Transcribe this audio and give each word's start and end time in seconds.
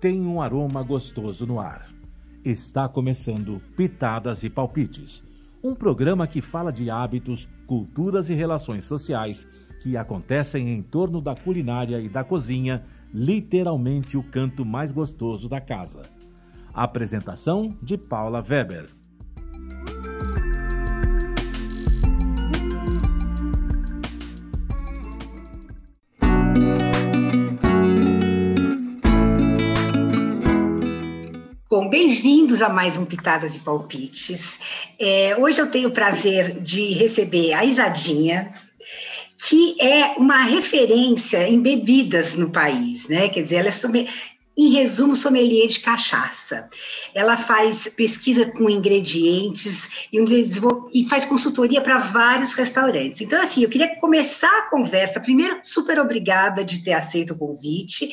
tem 0.00 0.20
um 0.20 0.40
aroma 0.40 0.82
gostoso 0.82 1.46
no 1.46 1.58
ar. 1.58 1.88
Está 2.44 2.88
começando 2.88 3.60
Pitadas 3.76 4.44
e 4.44 4.50
Palpites, 4.50 5.22
um 5.62 5.74
programa 5.74 6.26
que 6.26 6.40
fala 6.40 6.70
de 6.70 6.90
hábitos, 6.90 7.48
culturas 7.66 8.30
e 8.30 8.34
relações 8.34 8.84
sociais 8.84 9.46
que 9.82 9.96
acontecem 9.96 10.70
em 10.70 10.82
torno 10.82 11.20
da 11.20 11.34
culinária 11.34 12.00
e 12.00 12.08
da 12.08 12.22
cozinha, 12.22 12.84
literalmente 13.12 14.16
o 14.16 14.22
canto 14.22 14.64
mais 14.64 14.92
gostoso 14.92 15.48
da 15.48 15.60
casa. 15.60 16.02
Apresentação 16.72 17.76
de 17.82 17.96
Paula 17.96 18.44
Weber. 18.46 18.88
Bem-vindos 32.56 32.62
a 32.62 32.68
mais 32.70 32.96
um 32.96 33.04
Pitadas 33.04 33.56
e 33.56 33.60
Palpites. 33.60 34.60
É, 34.98 35.36
hoje 35.38 35.60
eu 35.60 35.70
tenho 35.70 35.90
o 35.90 35.92
prazer 35.92 36.58
de 36.60 36.92
receber 36.92 37.52
a 37.52 37.64
Isadinha, 37.64 38.50
que 39.46 39.76
é 39.78 40.14
uma 40.16 40.42
referência 40.42 41.46
em 41.46 41.60
bebidas 41.60 42.34
no 42.34 42.48
país, 42.50 43.08
né? 43.08 43.28
Quer 43.28 43.42
dizer, 43.42 43.56
ela 43.56 43.68
é, 43.68 43.72
em 44.56 44.70
resumo, 44.70 45.14
sommelier 45.14 45.66
de 45.66 45.80
cachaça. 45.80 46.70
Ela 47.14 47.36
faz 47.36 47.88
pesquisa 47.88 48.46
com 48.46 48.70
ingredientes 48.70 50.08
e, 50.10 50.18
e 50.94 51.08
faz 51.10 51.26
consultoria 51.26 51.82
para 51.82 51.98
vários 51.98 52.54
restaurantes. 52.54 53.20
Então, 53.20 53.42
assim, 53.42 53.64
eu 53.64 53.68
queria 53.68 53.96
começar 53.96 54.60
a 54.60 54.70
conversa. 54.70 55.20
Primeiro, 55.20 55.58
super 55.62 55.98
obrigada 55.98 56.64
de 56.64 56.82
ter 56.82 56.94
aceito 56.94 57.34
o 57.34 57.38
convite. 57.38 58.08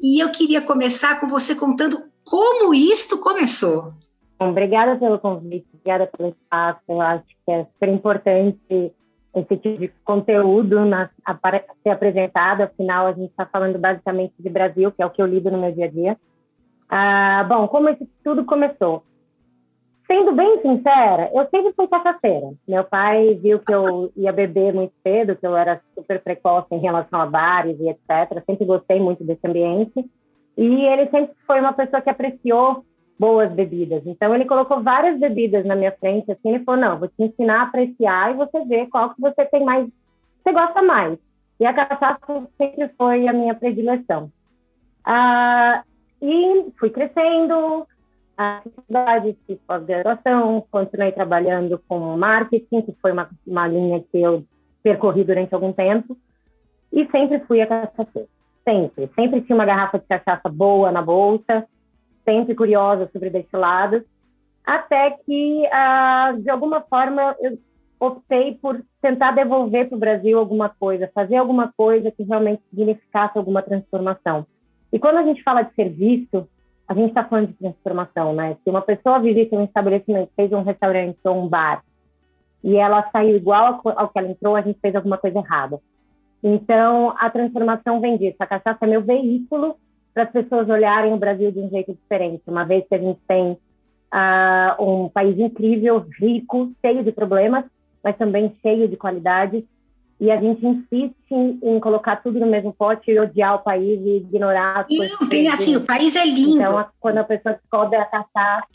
E 0.00 0.20
eu 0.20 0.30
queria 0.30 0.60
começar 0.60 1.20
com 1.20 1.28
você 1.28 1.54
contando 1.54 2.02
como 2.26 2.74
isto 2.74 3.20
começou? 3.20 3.92
Obrigada 4.38 4.96
pelo 4.96 5.18
convite, 5.18 5.66
obrigada 5.72 6.06
pelo 6.06 6.28
espaço. 6.30 6.80
Eu 6.88 7.00
acho 7.00 7.24
que 7.24 7.52
é 7.52 7.64
super 7.64 7.88
importante 7.88 8.92
esse 9.34 9.56
tipo 9.56 9.78
de 9.78 9.88
conteúdo 10.04 10.84
na, 10.84 11.08
a, 11.24 11.38
ser 11.82 11.90
apresentado. 11.90 12.62
Afinal, 12.62 13.06
a 13.06 13.12
gente 13.12 13.30
está 13.30 13.46
falando 13.46 13.78
basicamente 13.78 14.34
de 14.38 14.50
Brasil, 14.50 14.92
que 14.92 15.02
é 15.02 15.06
o 15.06 15.10
que 15.10 15.22
eu 15.22 15.26
lido 15.26 15.50
no 15.50 15.58
meu 15.58 15.72
dia 15.72 15.86
a 15.86 15.90
dia. 15.90 16.16
Ah, 16.88 17.44
bom, 17.48 17.66
como 17.68 17.88
isso 17.88 18.06
tudo 18.22 18.44
começou? 18.44 19.02
Sendo 20.06 20.32
bem 20.32 20.60
sincera, 20.62 21.30
eu 21.34 21.48
sempre 21.50 21.72
fui 21.72 21.88
cachaceira. 21.88 22.52
Meu 22.66 22.84
pai 22.84 23.34
viu 23.34 23.58
que 23.58 23.74
eu 23.74 24.12
ia 24.16 24.32
beber 24.32 24.72
muito 24.72 24.92
cedo, 25.02 25.34
que 25.34 25.44
eu 25.44 25.56
era 25.56 25.80
super 25.96 26.22
precoce 26.22 26.68
em 26.72 26.78
relação 26.78 27.20
a 27.20 27.26
bares 27.26 27.76
e 27.80 27.88
etc. 27.88 28.44
Sempre 28.46 28.64
gostei 28.64 29.00
muito 29.00 29.24
desse 29.24 29.44
ambiente. 29.44 30.08
E 30.56 30.84
ele 30.84 31.08
sempre 31.10 31.34
foi 31.46 31.60
uma 31.60 31.72
pessoa 31.72 32.00
que 32.00 32.10
apreciou 32.10 32.84
boas 33.18 33.52
bebidas. 33.52 34.02
Então 34.06 34.34
ele 34.34 34.44
colocou 34.44 34.82
várias 34.82 35.18
bebidas 35.18 35.64
na 35.64 35.74
minha 35.74 35.92
frente, 35.92 36.30
assim, 36.30 36.50
ele 36.50 36.64
falou: 36.64 36.80
"Não, 36.80 36.98
vou 36.98 37.08
te 37.08 37.22
ensinar 37.22 37.60
a 37.60 37.62
apreciar 37.64 38.30
e 38.32 38.36
você 38.36 38.64
vê 38.64 38.86
qual 38.86 39.14
que 39.14 39.20
você 39.20 39.44
tem 39.46 39.64
mais, 39.64 39.88
você 40.42 40.52
gosta 40.52 40.82
mais". 40.82 41.18
E 41.58 41.66
a 41.66 41.72
cachaça 41.72 42.48
sempre 42.58 42.88
foi 42.98 43.26
a 43.26 43.32
minha 43.32 43.54
predileção. 43.54 44.30
Ah, 45.04 45.82
e 46.20 46.66
fui 46.78 46.90
crescendo, 46.90 47.86
a 48.36 48.62
faculdade, 48.62 49.36
fiz 49.46 49.58
pós-graduação, 49.66 50.64
continuei 50.70 51.12
trabalhando 51.12 51.80
com 51.88 52.16
marketing, 52.16 52.82
que 52.82 52.92
foi 53.00 53.12
uma, 53.12 53.30
uma 53.46 53.66
linha 53.66 54.04
que 54.12 54.20
eu 54.20 54.44
percorri 54.82 55.24
durante 55.24 55.54
algum 55.54 55.72
tempo, 55.72 56.16
e 56.92 57.06
sempre 57.10 57.40
fui 57.40 57.60
a 57.60 57.66
cachaceira. 57.66 58.28
Sempre. 58.68 59.10
Sempre 59.14 59.40
tinha 59.42 59.54
uma 59.54 59.64
garrafa 59.64 59.98
de 59.98 60.06
cachaça 60.06 60.48
boa 60.48 60.90
na 60.90 61.00
bolsa, 61.00 61.66
sempre 62.24 62.54
curiosa 62.54 63.08
sobre 63.12 63.30
destilados, 63.30 64.02
até 64.64 65.12
que, 65.24 65.64
ah, 65.72 66.34
de 66.36 66.50
alguma 66.50 66.80
forma, 66.80 67.36
eu 67.40 67.56
optei 68.00 68.54
por 68.60 68.82
tentar 69.00 69.30
devolver 69.30 69.88
para 69.88 69.96
o 69.96 70.00
Brasil 70.00 70.38
alguma 70.38 70.68
coisa, 70.68 71.10
fazer 71.14 71.36
alguma 71.36 71.72
coisa 71.76 72.10
que 72.10 72.24
realmente 72.24 72.62
significasse 72.68 73.38
alguma 73.38 73.62
transformação. 73.62 74.44
E 74.92 74.98
quando 74.98 75.18
a 75.18 75.22
gente 75.22 75.42
fala 75.42 75.62
de 75.62 75.72
serviço, 75.74 76.48
a 76.88 76.94
gente 76.94 77.08
está 77.08 77.24
falando 77.24 77.48
de 77.48 77.54
transformação, 77.54 78.32
né? 78.32 78.56
Se 78.62 78.70
uma 78.70 78.82
pessoa 78.82 79.20
visita 79.20 79.56
um 79.56 79.64
estabelecimento, 79.64 80.30
fez 80.34 80.52
um 80.52 80.62
restaurante 80.62 81.18
ou 81.24 81.44
um 81.44 81.48
bar, 81.48 81.82
e 82.62 82.76
ela 82.76 83.08
saiu 83.12 83.36
igual 83.36 83.80
ao 83.84 84.08
que 84.08 84.18
ela 84.18 84.28
entrou, 84.28 84.56
a 84.56 84.60
gente 84.60 84.80
fez 84.80 84.94
alguma 84.94 85.18
coisa 85.18 85.38
errada. 85.38 85.80
Então, 86.42 87.14
a 87.18 87.30
transformação 87.30 88.00
vem 88.00 88.16
disso. 88.16 88.36
A 88.38 88.46
cachaça 88.46 88.78
é 88.82 88.86
meu 88.86 89.02
veículo 89.02 89.76
para 90.12 90.24
as 90.24 90.30
pessoas 90.30 90.68
olharem 90.68 91.12
o 91.12 91.18
Brasil 91.18 91.50
de 91.50 91.58
um 91.58 91.68
jeito 91.68 91.92
diferente, 91.92 92.42
uma 92.46 92.64
vez 92.64 92.84
que 92.88 92.94
a 92.94 92.98
gente 92.98 93.20
tem 93.28 93.52
uh, 93.52 94.82
um 94.82 95.08
país 95.08 95.38
incrível, 95.38 96.06
rico, 96.18 96.72
cheio 96.80 97.04
de 97.04 97.12
problemas, 97.12 97.64
mas 98.02 98.16
também 98.16 98.54
cheio 98.62 98.88
de 98.88 98.96
qualidades, 98.96 99.62
e 100.18 100.30
a 100.30 100.40
gente 100.40 100.64
insiste 100.64 101.14
em, 101.30 101.58
em, 101.62 101.78
colocar 101.80 102.16
tudo 102.16 102.40
no 102.40 102.46
mesmo 102.46 102.72
pote 102.72 103.10
e 103.10 103.18
odiar 103.18 103.56
o 103.56 103.58
país 103.58 104.00
e 104.00 104.16
ignorar 104.16 104.80
as 104.80 104.86
coisas. 104.86 105.20
Não, 105.20 105.28
tem 105.28 105.48
assim, 105.48 105.76
o 105.76 105.84
país 105.84 106.16
é 106.16 106.24
lindo. 106.24 106.62
Então, 106.62 106.86
quando 106.98 107.18
a 107.18 107.24
pessoa 107.24 107.54
descobre 107.54 107.96
a 107.96 108.06
cachaça, 108.06 108.66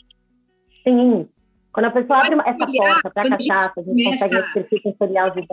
sim, 0.84 1.28
quando 1.72 1.86
a 1.86 1.90
pessoa 1.90 2.18
abre 2.18 2.38
essa 2.44 2.66
porta 2.66 3.10
para 3.10 3.22
a 3.22 3.30
cachaça, 3.30 3.80
a 3.80 3.82
gente 3.82 4.04
consegue 4.04 4.36
esse 4.36 4.54
perfil 4.54 4.80
sensorial 4.82 5.30
de 5.30 5.46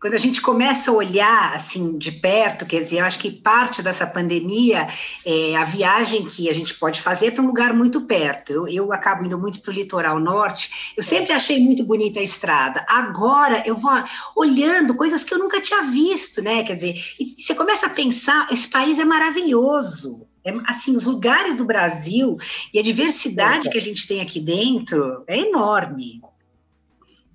quando 0.00 0.14
a 0.14 0.18
gente 0.18 0.40
começa 0.40 0.90
a 0.90 0.94
olhar 0.94 1.54
assim 1.54 1.98
de 1.98 2.12
perto, 2.12 2.64
quer 2.64 2.82
dizer, 2.82 2.98
eu 2.98 3.04
acho 3.04 3.18
que 3.18 3.30
parte 3.30 3.82
dessa 3.82 4.06
pandemia 4.06 4.86
é 5.24 5.56
a 5.56 5.64
viagem 5.64 6.24
que 6.24 6.48
a 6.48 6.54
gente 6.54 6.74
pode 6.74 7.00
fazer 7.00 7.32
para 7.32 7.42
um 7.42 7.48
lugar 7.48 7.74
muito 7.74 8.02
perto. 8.02 8.52
Eu, 8.52 8.68
eu 8.68 8.92
acabo 8.92 9.24
indo 9.24 9.38
muito 9.38 9.60
para 9.60 9.70
o 9.70 9.74
litoral 9.74 10.20
norte. 10.20 10.92
Eu 10.96 11.02
sempre 11.02 11.32
achei 11.32 11.58
muito 11.58 11.84
bonita 11.84 12.20
a 12.20 12.22
estrada. 12.22 12.84
Agora 12.88 13.64
eu 13.66 13.74
vou 13.74 13.92
olhando 14.36 14.94
coisas 14.94 15.24
que 15.24 15.34
eu 15.34 15.38
nunca 15.38 15.60
tinha 15.60 15.82
visto, 15.82 16.40
né? 16.40 16.62
Quer 16.62 16.74
dizer, 16.74 16.94
e 17.18 17.34
você 17.36 17.54
começa 17.54 17.86
a 17.86 17.90
pensar, 17.90 18.46
esse 18.52 18.68
país 18.68 19.00
é 19.00 19.04
maravilhoso. 19.04 20.26
É, 20.44 20.52
assim, 20.66 20.96
os 20.96 21.06
lugares 21.06 21.56
do 21.56 21.64
Brasil 21.64 22.36
e 22.72 22.78
a 22.78 22.82
diversidade 22.82 23.68
que 23.68 23.76
a 23.76 23.80
gente 23.80 24.06
tem 24.06 24.20
aqui 24.20 24.38
dentro 24.38 25.24
é 25.26 25.38
enorme. 25.40 26.20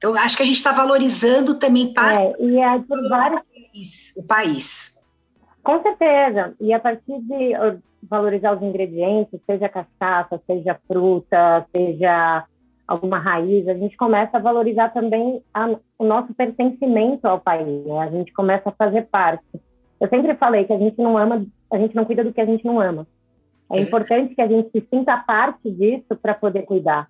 Então, 0.03 0.17
acho 0.17 0.35
que 0.35 0.43
a 0.43 0.45
gente 0.45 0.57
está 0.57 0.73
valorizando 0.73 1.57
também 1.57 1.93
parte 1.93 2.19
é, 2.19 2.45
e 2.45 2.59
é 2.59 2.77
por 2.77 3.07
vários... 3.07 3.41
o 4.17 4.27
país. 4.27 5.01
Com 5.63 5.81
certeza. 5.81 6.53
E 6.59 6.73
a 6.73 6.79
partir 6.79 7.21
de 7.21 7.53
valorizar 8.09 8.53
os 8.53 8.61
ingredientes, 8.61 9.39
seja 9.45 9.69
cachaça, 9.69 10.41
seja 10.45 10.77
fruta, 10.91 11.65
seja 11.73 12.43
alguma 12.85 13.17
raiz, 13.17 13.65
a 13.69 13.75
gente 13.75 13.95
começa 13.95 14.35
a 14.35 14.41
valorizar 14.41 14.89
também 14.89 15.41
a, 15.53 15.69
o 15.97 16.03
nosso 16.03 16.33
pertencimento 16.33 17.25
ao 17.25 17.39
país. 17.39 17.85
Né? 17.85 17.97
A 17.99 18.09
gente 18.09 18.33
começa 18.33 18.71
a 18.71 18.73
fazer 18.73 19.03
parte. 19.03 19.45
Eu 20.01 20.09
sempre 20.09 20.35
falei 20.35 20.65
que 20.65 20.73
a 20.73 20.77
gente 20.77 21.01
não 21.01 21.17
ama, 21.17 21.45
a 21.71 21.77
gente 21.77 21.95
não 21.95 22.03
cuida 22.03 22.25
do 22.25 22.33
que 22.33 22.41
a 22.41 22.45
gente 22.45 22.65
não 22.65 22.77
ama. 22.77 23.07
É 23.71 23.79
importante 23.79 24.35
que 24.35 24.41
a 24.41 24.47
gente 24.49 24.69
se 24.69 24.85
sinta 24.89 25.15
parte 25.15 25.71
disso 25.71 26.13
para 26.21 26.33
poder 26.33 26.63
cuidar. 26.63 27.07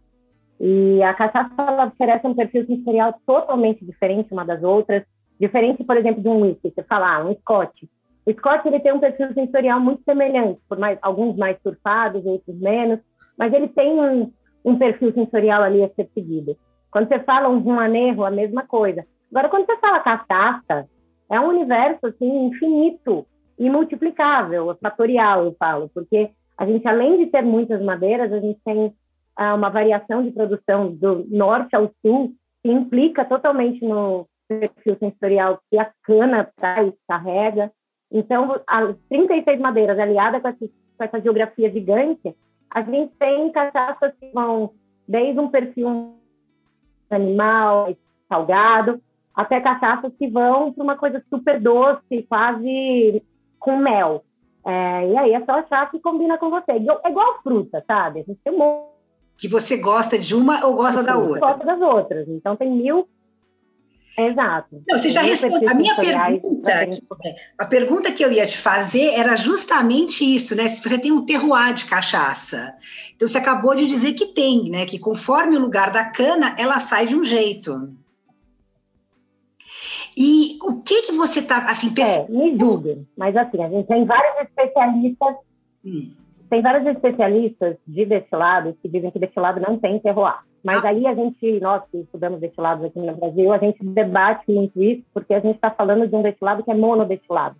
E 0.65 1.03
a 1.03 1.13
cachaça 1.13 1.53
ela 1.57 1.87
oferece 1.87 2.25
um 2.25 2.33
perfil 2.33 2.65
sensorial 2.65 3.13
totalmente 3.25 3.83
diferente 3.83 4.31
uma 4.31 4.45
das 4.45 4.63
outras, 4.63 5.03
diferente, 5.37 5.83
por 5.83 5.97
exemplo, 5.97 6.21
de 6.21 6.29
um 6.29 6.39
whisky. 6.39 6.71
Você 6.73 6.81
fala, 6.83 7.17
ah, 7.17 7.25
um 7.25 7.35
Scott. 7.35 7.89
O 8.25 8.31
Scott 8.31 8.65
ele 8.65 8.79
tem 8.79 8.93
um 8.93 8.99
perfil 8.99 9.33
sensorial 9.33 9.81
muito 9.81 10.01
semelhante, 10.05 10.61
por 10.69 10.77
mais, 10.79 10.97
alguns 11.01 11.35
mais 11.35 11.61
surfados, 11.61 12.25
outros 12.25 12.57
menos, 12.57 12.99
mas 13.37 13.53
ele 13.53 13.67
tem 13.67 13.99
um, 13.99 14.31
um 14.63 14.77
perfil 14.77 15.11
sensorial 15.11 15.63
ali 15.63 15.83
a 15.83 15.89
ser 15.89 16.09
seguido. 16.13 16.55
Quando 16.89 17.09
você 17.09 17.19
fala 17.19 17.49
um 17.49 17.59
rumanejo, 17.59 18.23
a 18.23 18.31
mesma 18.31 18.65
coisa. 18.65 19.05
Agora, 19.31 19.49
quando 19.49 19.65
você 19.65 19.75
fala 19.79 19.99
cachaça, 19.99 20.87
é 21.29 21.41
um 21.41 21.49
universo 21.49 22.07
assim 22.07 22.45
infinito 22.45 23.25
e 23.59 23.69
multiplicável, 23.69 24.73
fatorial, 24.81 25.43
eu 25.43 25.55
falo, 25.59 25.89
porque 25.93 26.29
a 26.57 26.65
gente, 26.65 26.87
além 26.87 27.17
de 27.17 27.25
ter 27.25 27.41
muitas 27.41 27.83
madeiras, 27.83 28.31
a 28.31 28.39
gente 28.39 28.61
tem 28.63 28.93
uma 29.37 29.69
variação 29.69 30.23
de 30.23 30.31
produção 30.31 30.93
do 30.93 31.25
norte 31.29 31.75
ao 31.75 31.91
sul, 32.01 32.33
que 32.61 32.71
implica 32.71 33.25
totalmente 33.25 33.83
no 33.85 34.27
perfil 34.47 34.97
sensorial 34.99 35.59
que 35.69 35.77
a 35.77 35.91
cana 36.03 36.49
traz, 36.55 36.93
carrega. 37.07 37.71
Então, 38.11 38.61
as 38.67 38.95
36 39.09 39.59
madeiras 39.59 39.97
aliadas 39.97 40.41
com 40.41 40.47
essa, 40.47 40.67
com 40.97 41.03
essa 41.03 41.21
geografia 41.21 41.71
gigante, 41.71 42.35
a 42.69 42.81
gente 42.81 43.13
tem 43.17 43.51
cachaças 43.51 44.13
que 44.19 44.31
vão 44.31 44.71
desde 45.07 45.39
um 45.39 45.49
perfil 45.49 46.15
animal, 47.09 47.95
salgado, 48.29 49.01
até 49.33 49.59
cachaças 49.59 50.13
que 50.17 50.27
vão 50.27 50.71
para 50.71 50.83
uma 50.83 50.97
coisa 50.97 51.23
super 51.29 51.59
doce, 51.59 52.23
quase 52.29 53.23
com 53.59 53.77
mel. 53.77 54.23
É, 54.65 55.09
e 55.09 55.17
aí 55.17 55.33
é 55.33 55.43
só 55.45 55.53
achar 55.53 55.89
que 55.91 55.99
combina 55.99 56.37
com 56.37 56.49
você. 56.49 56.71
É 56.71 57.09
igual 57.09 57.41
fruta, 57.41 57.83
sabe? 57.85 58.21
A 58.21 58.23
gente 58.23 58.39
tem 58.43 58.53
um 58.53 58.92
que 59.37 59.47
você 59.47 59.77
gosta 59.77 60.17
de 60.17 60.35
uma 60.35 60.65
ou 60.65 60.75
gosta 60.75 61.03
da 61.03 61.17
outra? 61.17 61.39
Gosta 61.39 61.65
das 61.65 61.81
outras. 61.81 62.27
Então 62.27 62.55
tem 62.55 62.71
mil. 62.71 63.07
Exato. 64.17 64.83
Não, 64.87 64.97
você 64.97 65.09
já 65.09 65.21
respondeu. 65.21 65.67
A 65.69 65.73
minha 65.73 65.95
pergunta, 65.95 66.89
a 67.57 67.65
pergunta 67.65 68.11
que 68.11 68.23
eu 68.23 68.31
ia 68.31 68.45
te 68.45 68.57
fazer 68.57 69.11
era 69.13 69.35
justamente 69.35 70.23
isso, 70.23 70.55
né? 70.55 70.67
Se 70.67 70.87
você 70.87 70.99
tem 70.99 71.11
um 71.11 71.25
terroir 71.25 71.73
de 71.73 71.85
cachaça. 71.85 72.75
Então, 73.15 73.27
você 73.27 73.39
acabou 73.39 73.73
de 73.73 73.87
dizer 73.87 74.13
que 74.13 74.27
tem, 74.27 74.69
né? 74.69 74.85
Que 74.85 74.99
conforme 74.99 75.57
o 75.57 75.59
lugar 75.59 75.91
da 75.91 76.05
cana, 76.05 76.55
ela 76.59 76.79
sai 76.79 77.07
de 77.07 77.15
um 77.15 77.23
jeito. 77.23 77.91
E 80.15 80.59
o 80.61 80.81
que 80.81 81.03
que 81.03 81.11
você 81.11 81.39
está, 81.39 81.57
assim, 81.69 81.91
pensando? 81.93 82.27
É, 82.29 82.31
me 82.31 82.57
julguem, 82.57 83.07
mas 83.17 83.35
assim, 83.35 83.63
a 83.63 83.69
gente 83.69 83.87
tem 83.87 84.05
vários 84.05 84.47
especialistas, 84.47 85.35
hum. 85.83 86.11
Tem 86.53 86.61
vários 86.61 86.85
especialistas 86.85 87.77
de 87.87 88.05
destilado 88.05 88.77
que 88.79 88.87
dizem 88.87 89.09
que 89.09 89.17
destilado 89.17 89.59
não 89.59 89.79
tem 89.79 89.97
terroir. 89.97 90.37
Mas 90.63 90.85
ah. 90.85 90.89
aí 90.89 91.07
a 91.07 91.15
gente, 91.15 91.59
nós 91.59 91.81
que 91.89 91.97
estudamos 91.97 92.39
destilados 92.39 92.85
aqui 92.85 92.99
no 92.99 93.11
Brasil, 93.15 93.51
a 93.51 93.57
gente 93.57 93.83
debate 93.83 94.43
muito 94.51 94.79
isso, 94.79 95.03
porque 95.11 95.33
a 95.33 95.39
gente 95.39 95.55
está 95.55 95.71
falando 95.71 96.07
de 96.07 96.15
um 96.15 96.21
destilado 96.21 96.63
que 96.63 96.69
é 96.69 96.75
monodestilado. 96.75 97.55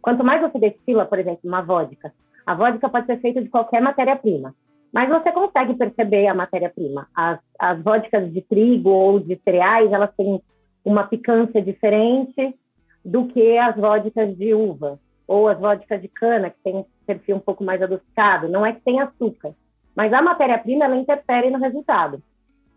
Quanto 0.00 0.24
mais 0.24 0.40
você 0.40 0.58
destila, 0.58 1.06
por 1.06 1.20
exemplo, 1.20 1.38
uma 1.44 1.62
vodka, 1.62 2.12
a 2.44 2.52
vodka 2.52 2.88
pode 2.88 3.06
ser 3.06 3.20
feita 3.20 3.40
de 3.40 3.48
qualquer 3.48 3.80
matéria-prima, 3.80 4.52
mas 4.92 5.08
você 5.08 5.30
consegue 5.30 5.74
perceber 5.74 6.26
a 6.26 6.34
matéria-prima. 6.34 7.06
As, 7.14 7.38
as 7.60 7.80
vodkas 7.80 8.32
de 8.32 8.42
trigo 8.42 8.90
ou 8.90 9.20
de 9.20 9.40
cereais, 9.44 9.92
elas 9.92 10.12
têm 10.16 10.42
uma 10.84 11.04
picância 11.04 11.62
diferente 11.62 12.56
do 13.04 13.28
que 13.28 13.56
as 13.56 13.76
vodkas 13.76 14.36
de 14.36 14.52
uva 14.52 14.98
ou 15.28 15.46
as 15.46 15.60
vodkas 15.60 16.02
de 16.02 16.08
cana, 16.08 16.50
que 16.50 16.60
tem 16.64 16.74
um 16.74 16.84
perfil 17.02 17.36
um 17.36 17.40
pouco 17.40 17.64
mais 17.64 17.82
adocicado. 17.82 18.48
Não 18.48 18.64
é 18.64 18.72
que 18.72 18.80
tem 18.80 19.00
açúcar, 19.00 19.52
mas 19.94 20.12
a 20.12 20.22
matéria-prima 20.22 20.84
ela 20.84 20.96
interfere 20.96 21.50
no 21.50 21.58
resultado. 21.58 22.22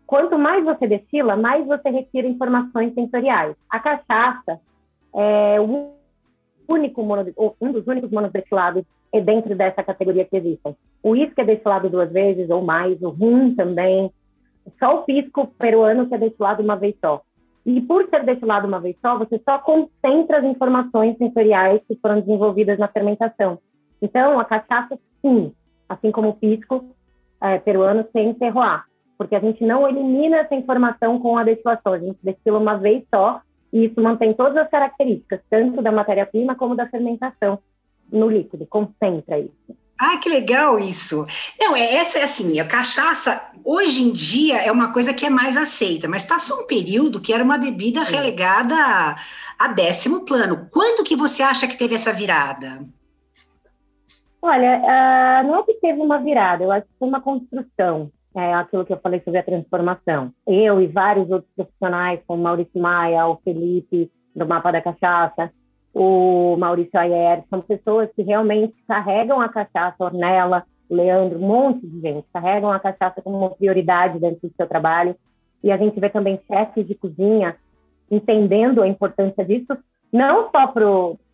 Quanto 0.06 0.38
mais 0.38 0.64
você 0.64 0.86
destila, 0.86 1.36
mais 1.36 1.66
você 1.66 1.90
retira 1.90 2.28
informações 2.28 2.94
sensoriais. 2.94 3.56
A 3.68 3.80
cachaça 3.80 4.60
é 5.14 5.60
o 5.60 5.94
único 6.68 7.02
mono, 7.02 7.24
um 7.60 7.72
dos 7.72 7.86
únicos 7.86 8.10
monodestilados 8.10 8.84
é 9.12 9.20
dentro 9.20 9.54
dessa 9.56 9.82
categoria 9.82 10.24
que 10.24 10.36
existem. 10.36 10.76
O 11.02 11.10
uísque 11.10 11.40
é 11.40 11.44
destilado 11.44 11.88
duas 11.88 12.12
vezes 12.12 12.50
ou 12.50 12.62
mais, 12.62 13.00
o 13.02 13.08
rum 13.08 13.54
também. 13.54 14.12
Só 14.78 15.00
o 15.00 15.02
pisco 15.04 15.46
peruano 15.58 16.08
que 16.08 16.14
é 16.14 16.18
destilado 16.18 16.62
uma 16.62 16.76
vez 16.76 16.94
só. 17.00 17.22
E 17.64 17.80
por 17.80 18.08
ser 18.08 18.24
destilado 18.24 18.66
uma 18.66 18.78
vez 18.78 18.96
só, 19.00 19.18
você 19.18 19.40
só 19.44 19.58
concentra 19.58 20.38
as 20.38 20.44
informações 20.44 21.16
sensoriais 21.18 21.80
que 21.88 21.96
foram 21.96 22.20
desenvolvidas 22.20 22.78
na 22.78 22.86
fermentação. 22.86 23.58
Então, 24.00 24.38
a 24.38 24.44
cachaça, 24.44 24.98
sim, 25.22 25.52
assim 25.88 26.10
como 26.10 26.30
o 26.30 26.34
pisco 26.34 26.94
é, 27.40 27.58
peruano, 27.58 28.04
tem 28.04 28.34
terroir, 28.34 28.84
porque 29.16 29.34
a 29.34 29.40
gente 29.40 29.64
não 29.64 29.88
elimina 29.88 30.38
essa 30.38 30.54
informação 30.54 31.18
com 31.18 31.36
a 31.38 31.44
destilação, 31.44 31.92
a 31.92 31.98
gente 31.98 32.18
destila 32.22 32.58
uma 32.58 32.76
vez 32.76 33.04
só 33.14 33.40
e 33.72 33.86
isso 33.86 34.00
mantém 34.00 34.32
todas 34.32 34.56
as 34.56 34.70
características, 34.70 35.40
tanto 35.50 35.82
da 35.82 35.92
matéria-prima 35.92 36.54
como 36.54 36.76
da 36.76 36.88
fermentação 36.88 37.58
no 38.10 38.28
líquido, 38.28 38.66
concentra 38.66 39.38
isso. 39.38 39.76
Ah, 39.98 40.18
que 40.18 40.28
legal 40.28 40.78
isso. 40.78 41.26
Não, 41.58 41.74
é 41.74 41.94
essa 41.94 42.18
é 42.18 42.22
assim, 42.22 42.60
a 42.60 42.66
cachaça 42.66 43.50
hoje 43.64 44.02
em 44.02 44.12
dia 44.12 44.58
é 44.58 44.70
uma 44.70 44.92
coisa 44.92 45.14
que 45.14 45.24
é 45.24 45.30
mais 45.30 45.56
aceita, 45.56 46.06
mas 46.06 46.22
passou 46.22 46.62
um 46.62 46.66
período 46.66 47.20
que 47.20 47.32
era 47.32 47.42
uma 47.42 47.56
bebida 47.56 48.02
relegada 48.02 48.74
a, 48.74 49.16
a 49.58 49.68
décimo 49.68 50.26
plano. 50.26 50.68
Quando 50.70 51.02
que 51.02 51.16
você 51.16 51.42
acha 51.42 51.66
que 51.66 51.78
teve 51.78 51.94
essa 51.94 52.12
virada? 52.12 52.86
Olha, 54.42 54.80
uh, 54.80 55.46
não 55.46 55.60
é 55.60 55.62
que 55.64 55.74
teve 55.74 56.00
uma 56.00 56.18
virada, 56.18 56.64
eu 56.64 56.70
acho 56.70 56.86
que 56.86 56.98
foi 56.98 57.08
uma 57.08 57.20
construção. 57.20 58.10
É 58.34 58.52
aquilo 58.52 58.84
que 58.84 58.92
eu 58.92 58.98
falei 58.98 59.20
sobre 59.20 59.38
a 59.38 59.42
transformação. 59.42 60.30
Eu 60.46 60.80
e 60.80 60.86
vários 60.86 61.30
outros 61.30 61.50
profissionais, 61.56 62.20
como 62.26 62.42
Maurício 62.42 62.80
Maia, 62.80 63.26
o 63.26 63.36
Felipe, 63.36 64.10
do 64.34 64.46
Mapa 64.46 64.70
da 64.70 64.82
Cachaça, 64.82 65.50
o 65.94 66.54
Maurício 66.58 67.00
Ayer, 67.00 67.42
são 67.48 67.62
pessoas 67.62 68.10
que 68.14 68.22
realmente 68.22 68.74
carregam 68.86 69.40
a 69.40 69.48
cachaça, 69.48 70.04
Ornella, 70.04 70.64
Leandro, 70.90 71.38
um 71.38 71.46
monte 71.46 71.86
de 71.86 72.00
gente, 72.00 72.26
carregam 72.30 72.70
a 72.70 72.78
cachaça 72.78 73.22
como 73.22 73.38
uma 73.38 73.50
prioridade 73.50 74.18
dentro 74.18 74.46
do 74.46 74.54
seu 74.54 74.66
trabalho. 74.66 75.16
E 75.64 75.72
a 75.72 75.78
gente 75.78 75.98
vê 75.98 76.10
também 76.10 76.38
chefes 76.46 76.86
de 76.86 76.94
cozinha 76.94 77.56
entendendo 78.10 78.82
a 78.82 78.86
importância 78.86 79.44
disso, 79.44 79.76
não 80.12 80.50
só 80.50 80.66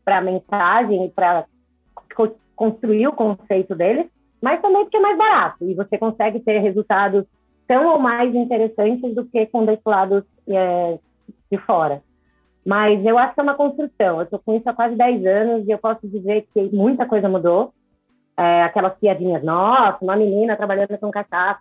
para 0.05 0.19
a 0.19 0.23
mensagem 0.23 1.07
e 1.07 1.11
para 1.11 1.45
construir 2.55 3.09
o 3.09 3.13
conceito 3.13 3.75
deles, 3.75 4.07
mas 4.41 4.61
também 4.61 4.83
porque 4.83 4.97
é 4.97 5.01
mais 5.01 5.17
barato 5.17 5.65
e 5.65 5.75
você 5.75 5.97
consegue 5.99 6.41
ter 6.41 6.59
resultados 6.59 7.25
tão 7.67 7.87
ou 7.87 7.99
mais 7.99 8.35
interessantes 8.35 9.15
do 9.15 9.25
que 9.25 9.47
com 9.47 9.65
destilados 9.65 10.25
é, 10.49 10.99
de 11.51 11.59
fora. 11.59 12.03
Mas 12.65 13.05
eu 13.05 13.19
acho 13.19 13.35
que 13.35 13.41
é 13.41 13.43
uma 13.43 13.55
construção. 13.55 14.19
Eu 14.19 14.23
estou 14.23 14.39
com 14.39 14.55
isso 14.57 14.69
há 14.69 14.73
quase 14.73 14.95
10 14.95 15.27
anos 15.27 15.67
e 15.67 15.71
eu 15.71 15.79
posso 15.79 16.07
dizer 16.09 16.47
que 16.53 16.75
muita 16.75 17.07
coisa 17.07 17.29
mudou. 17.29 17.73
É, 18.37 18.63
aquelas 18.63 18.97
piadinhas, 18.99 19.43
nossa, 19.43 19.99
uma 20.01 20.17
menina 20.17 20.57
trabalhando 20.57 20.97
com 20.99 21.11
cachaça, 21.11 21.61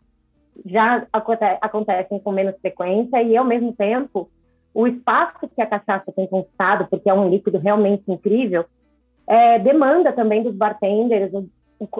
já 0.65 1.05
aconte 1.11 1.43
acontecem 1.61 2.19
com 2.19 2.31
menos 2.31 2.55
frequência 2.61 3.21
e, 3.21 3.35
ao 3.35 3.43
mesmo 3.43 3.73
tempo, 3.73 4.29
o 4.73 4.87
espaço 4.87 5.49
que 5.53 5.61
a 5.61 5.65
cachaça 5.65 6.11
tem 6.15 6.27
conquistado, 6.27 6.87
porque 6.89 7.09
é 7.09 7.13
um 7.13 7.29
líquido 7.29 7.57
realmente 7.57 8.03
incrível, 8.07 8.65
é, 9.31 9.57
demanda 9.59 10.11
também 10.11 10.43
dos 10.43 10.53
bartenders 10.53 11.31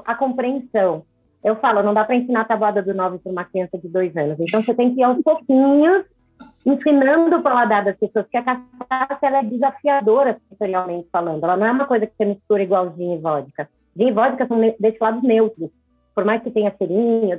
a 0.04 0.16
compreensão. 0.16 1.06
Eu 1.42 1.56
falo, 1.56 1.82
não 1.82 1.94
dá 1.94 2.04
para 2.04 2.16
ensinar 2.16 2.42
a 2.42 2.46
tabuada 2.46 2.84
do 2.84 2.94
nove 2.94 3.20
para 3.20 3.32
uma 3.32 3.46
criança 3.46 3.78
de 3.78 3.88
dois 3.88 4.16
anos. 4.18 4.38
Então, 4.38 4.62
você 4.62 4.74
tem 4.74 4.94
que 4.94 5.00
ir 5.00 5.04
aos 5.04 5.22
pouquinhos 5.24 6.06
ensinando 6.66 7.38
o 7.38 7.42
paladar 7.42 7.86
das 7.86 7.98
pessoas, 7.98 8.28
que 8.28 8.36
a 8.36 8.44
cachaça 8.44 9.26
ela 9.26 9.40
é 9.40 9.44
desafiadora 9.44 10.42
sensorialmente 10.50 11.08
falando. 11.10 11.42
Ela 11.42 11.56
não 11.56 11.68
é 11.68 11.72
uma 11.72 11.86
coisa 11.86 12.06
que 12.06 12.14
você 12.18 12.26
mistura 12.26 12.64
igual 12.64 12.94
gin 12.98 13.14
e 13.14 13.18
vodka. 13.18 13.70
Gin 13.96 14.08
e 14.08 14.12
vodka 14.12 14.46
são 14.46 14.60
destilados 14.78 15.24
neutros. 15.24 15.70
Por 16.14 16.26
mais 16.26 16.44
que 16.44 16.52
tenha 16.52 16.76
cheirinho, 16.78 17.30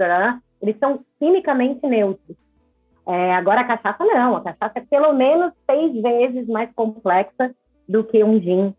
eles 0.62 0.78
são 0.78 1.00
quimicamente 1.18 1.86
neutros. 1.86 2.36
É, 3.06 3.34
agora 3.34 3.60
a 3.60 3.64
cachaça 3.64 4.02
não. 4.04 4.36
A 4.36 4.40
cachaça 4.40 4.78
é 4.78 4.80
pelo 4.80 5.12
menos 5.12 5.52
seis 5.70 5.92
vezes 6.00 6.48
mais 6.48 6.70
complexa 6.74 7.54
do 7.86 8.02
que 8.02 8.24
um 8.24 8.40
gin. 8.40 8.74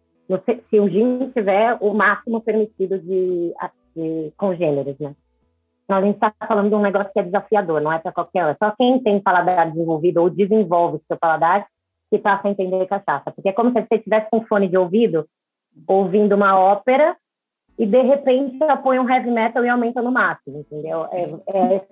Se 0.69 0.79
o 0.79 0.89
gin 0.89 1.31
tiver 1.31 1.77
o 1.81 1.93
máximo 1.93 2.41
permitido 2.41 2.97
de, 2.99 3.53
de 3.95 4.33
congêneros, 4.37 4.97
né? 4.99 5.13
Então, 5.83 5.97
a 5.97 6.01
gente 6.01 6.15
está 6.15 6.33
falando 6.47 6.69
de 6.69 6.75
um 6.75 6.81
negócio 6.81 7.11
que 7.11 7.19
é 7.19 7.23
desafiador, 7.23 7.81
não 7.81 7.91
é 7.91 7.99
para 7.99 8.11
qualquer 8.11 8.45
um. 8.45 8.49
É 8.49 8.55
só 8.55 8.71
quem 8.71 9.03
tem 9.03 9.19
paladar 9.19 9.69
desenvolvido 9.69 10.21
ou 10.21 10.29
desenvolve 10.29 11.01
seu 11.07 11.17
paladar 11.17 11.67
que 12.09 12.17
passa 12.17 12.47
a 12.47 12.51
entender 12.51 12.85
cachaça. 12.87 13.31
Porque 13.31 13.49
é 13.49 13.53
como 13.53 13.71
se 13.71 13.81
você 13.81 13.95
estivesse 13.95 14.29
com 14.31 14.45
fone 14.45 14.69
de 14.69 14.77
ouvido, 14.77 15.27
ouvindo 15.85 16.35
uma 16.35 16.57
ópera, 16.57 17.17
e 17.77 17.85
de 17.85 18.01
repente 18.01 18.57
você 18.57 18.77
põe 18.77 18.99
um 18.99 19.09
heavy 19.09 19.31
metal 19.31 19.65
e 19.65 19.69
aumenta 19.69 20.01
no 20.01 20.11
máximo, 20.11 20.59
entendeu? 20.59 21.05
É, 21.11 21.23
é 21.47 21.87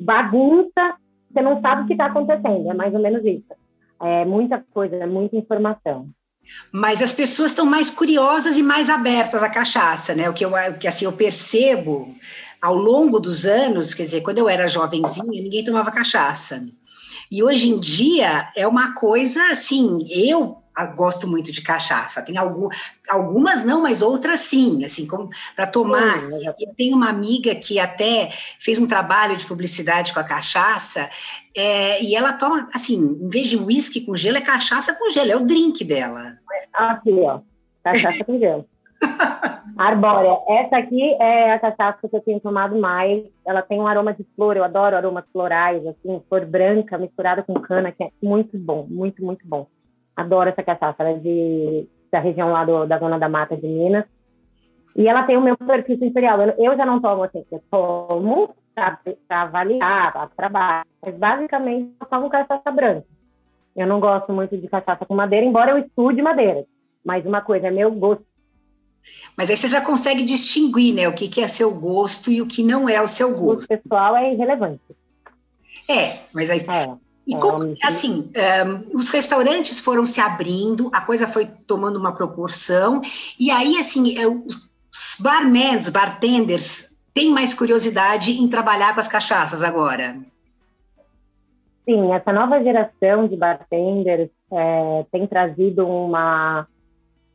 bagunça, 0.00 0.96
você 1.30 1.42
não 1.42 1.60
sabe 1.60 1.82
o 1.82 1.86
que 1.86 1.92
está 1.92 2.06
acontecendo, 2.06 2.70
é 2.70 2.74
mais 2.74 2.94
ou 2.94 3.00
menos 3.00 3.24
isso. 3.24 3.52
É 4.00 4.24
muita 4.24 4.64
coisa, 4.72 4.96
é 4.96 5.06
muita 5.06 5.36
informação. 5.36 6.08
Mas 6.70 7.00
as 7.02 7.12
pessoas 7.12 7.50
estão 7.50 7.64
mais 7.64 7.90
curiosas 7.90 8.58
e 8.58 8.62
mais 8.62 8.90
abertas 8.90 9.42
à 9.42 9.48
cachaça, 9.48 10.14
né? 10.14 10.28
O 10.28 10.34
que 10.34 10.44
eu, 10.44 10.52
que, 10.78 10.86
assim, 10.86 11.04
eu 11.04 11.12
percebo 11.12 12.14
ao 12.60 12.74
longo 12.74 13.18
dos 13.18 13.46
anos, 13.46 13.94
quer 13.94 14.04
dizer, 14.04 14.20
quando 14.22 14.38
eu 14.38 14.48
era 14.48 14.66
jovenzinha, 14.66 15.42
ninguém 15.42 15.64
tomava 15.64 15.90
cachaça. 15.90 16.66
E 17.30 17.42
hoje 17.42 17.70
em 17.70 17.78
dia 17.78 18.50
é 18.56 18.66
uma 18.66 18.94
coisa 18.94 19.42
assim, 19.50 20.06
eu 20.10 20.58
gosto 20.86 21.26
muito 21.26 21.50
de 21.52 21.62
cachaça. 21.62 22.22
Tem 22.22 22.36
algum, 22.36 22.68
algumas 23.08 23.64
não, 23.64 23.82
mas 23.82 24.02
outras 24.02 24.40
sim, 24.40 24.84
assim, 24.84 25.06
como 25.06 25.30
para 25.54 25.66
tomar. 25.66 26.24
Hum, 26.24 26.40
eu 26.44 26.74
tenho 26.76 26.96
uma 26.96 27.08
amiga 27.08 27.54
que 27.54 27.78
até 27.78 28.30
fez 28.58 28.78
um 28.78 28.86
trabalho 28.86 29.36
de 29.36 29.46
publicidade 29.46 30.12
com 30.12 30.20
a 30.20 30.24
cachaça, 30.24 31.08
é, 31.56 32.02
e 32.02 32.14
ela 32.14 32.32
toma, 32.32 32.68
assim, 32.72 33.18
em 33.20 33.28
vez 33.28 33.48
de 33.48 33.56
uísque 33.56 34.02
com 34.02 34.14
gelo, 34.14 34.38
é 34.38 34.40
cachaça 34.40 34.94
com 34.94 35.10
gelo, 35.10 35.32
é 35.32 35.36
o 35.36 35.44
drink 35.44 35.84
dela. 35.84 36.38
Aqui, 36.72 37.12
ó, 37.20 37.40
cachaça 37.82 38.24
com 38.24 38.38
gelo. 38.38 38.66
Arbórea. 39.76 40.38
Essa 40.48 40.78
aqui 40.78 41.14
é 41.20 41.52
a 41.52 41.58
cachaça 41.58 42.08
que 42.08 42.14
eu 42.14 42.20
tenho 42.20 42.40
tomado 42.40 42.78
mais. 42.78 43.24
Ela 43.46 43.62
tem 43.62 43.80
um 43.80 43.86
aroma 43.86 44.12
de 44.12 44.24
flor, 44.34 44.56
eu 44.56 44.64
adoro 44.64 44.96
aromas 44.96 45.24
florais, 45.32 45.86
assim, 45.86 46.20
flor 46.28 46.44
branca 46.44 46.98
misturada 46.98 47.42
com 47.42 47.54
cana, 47.54 47.92
que 47.92 48.02
é 48.02 48.10
muito 48.22 48.58
bom, 48.58 48.86
muito, 48.88 49.24
muito 49.24 49.46
bom. 49.46 49.66
Adoro 50.18 50.50
essa 50.50 50.64
cachaça, 50.64 50.96
ela 50.98 51.10
é 51.10 51.18
de, 51.18 51.86
da 52.10 52.18
região 52.18 52.50
lá 52.50 52.64
do, 52.64 52.86
da 52.86 52.98
Zona 52.98 53.18
da 53.18 53.28
Mata 53.28 53.56
de 53.56 53.68
Minas. 53.68 54.04
E 54.96 55.06
ela 55.06 55.22
tem 55.22 55.36
o 55.36 55.40
meu 55.40 55.56
perfil 55.56 55.96
sensorial. 55.96 56.42
Eu, 56.42 56.54
eu 56.58 56.76
já 56.76 56.84
não 56.84 57.00
tomo 57.00 57.22
assim, 57.22 57.44
eu 57.52 57.62
tomo 57.70 58.52
para 58.74 58.98
avaliar, 59.30 60.12
para 60.12 60.26
trabalhar. 60.26 60.86
Mas 61.00 61.14
basicamente 61.14 61.92
eu 62.00 62.06
tomo 62.08 62.28
cachaça 62.28 62.70
branca. 62.72 63.06
Eu 63.76 63.86
não 63.86 64.00
gosto 64.00 64.32
muito 64.32 64.56
de 64.56 64.66
cachaça 64.66 65.06
com 65.06 65.14
madeira, 65.14 65.46
embora 65.46 65.70
eu 65.70 65.78
estude 65.78 66.20
madeira. 66.20 66.64
Mas 67.04 67.24
uma 67.24 67.40
coisa 67.40 67.68
é 67.68 67.70
meu 67.70 67.92
gosto 67.92 68.26
mas 69.36 69.50
aí 69.50 69.56
você 69.56 69.68
já 69.68 69.80
consegue 69.80 70.24
distinguir, 70.24 70.92
né, 70.92 71.08
o 71.08 71.14
que, 71.14 71.28
que 71.28 71.40
é 71.40 71.48
seu 71.48 71.72
gosto 71.72 72.30
e 72.30 72.42
o 72.42 72.46
que 72.46 72.62
não 72.62 72.88
é 72.88 73.00
o 73.00 73.06
seu 73.06 73.34
gosto. 73.38 73.64
O 73.64 73.68
pessoal 73.68 74.16
é 74.16 74.34
irrelevante. 74.34 74.82
É, 75.88 76.18
mas 76.34 76.50
aí. 76.50 76.58
É. 76.58 77.07
E 77.28 77.36
como, 77.36 77.74
assim, 77.84 78.32
um, 78.32 78.96
os 78.96 79.10
restaurantes 79.10 79.80
foram 79.80 80.06
se 80.06 80.18
abrindo, 80.18 80.90
a 80.94 81.02
coisa 81.02 81.28
foi 81.28 81.44
tomando 81.44 81.98
uma 81.98 82.16
proporção, 82.16 83.02
e 83.38 83.50
aí, 83.50 83.76
assim, 83.76 84.18
é, 84.18 84.26
os 84.26 85.18
barmans, 85.20 85.90
bartenders, 85.90 86.98
têm 87.12 87.30
mais 87.30 87.52
curiosidade 87.52 88.32
em 88.32 88.48
trabalhar 88.48 88.94
com 88.94 89.00
as 89.00 89.08
cachaças 89.08 89.62
agora? 89.62 90.16
Sim, 91.84 92.12
essa 92.12 92.32
nova 92.32 92.62
geração 92.62 93.28
de 93.28 93.36
bartenders 93.36 94.30
é, 94.50 95.04
tem 95.12 95.26
trazido 95.26 95.86
uma, 95.86 96.66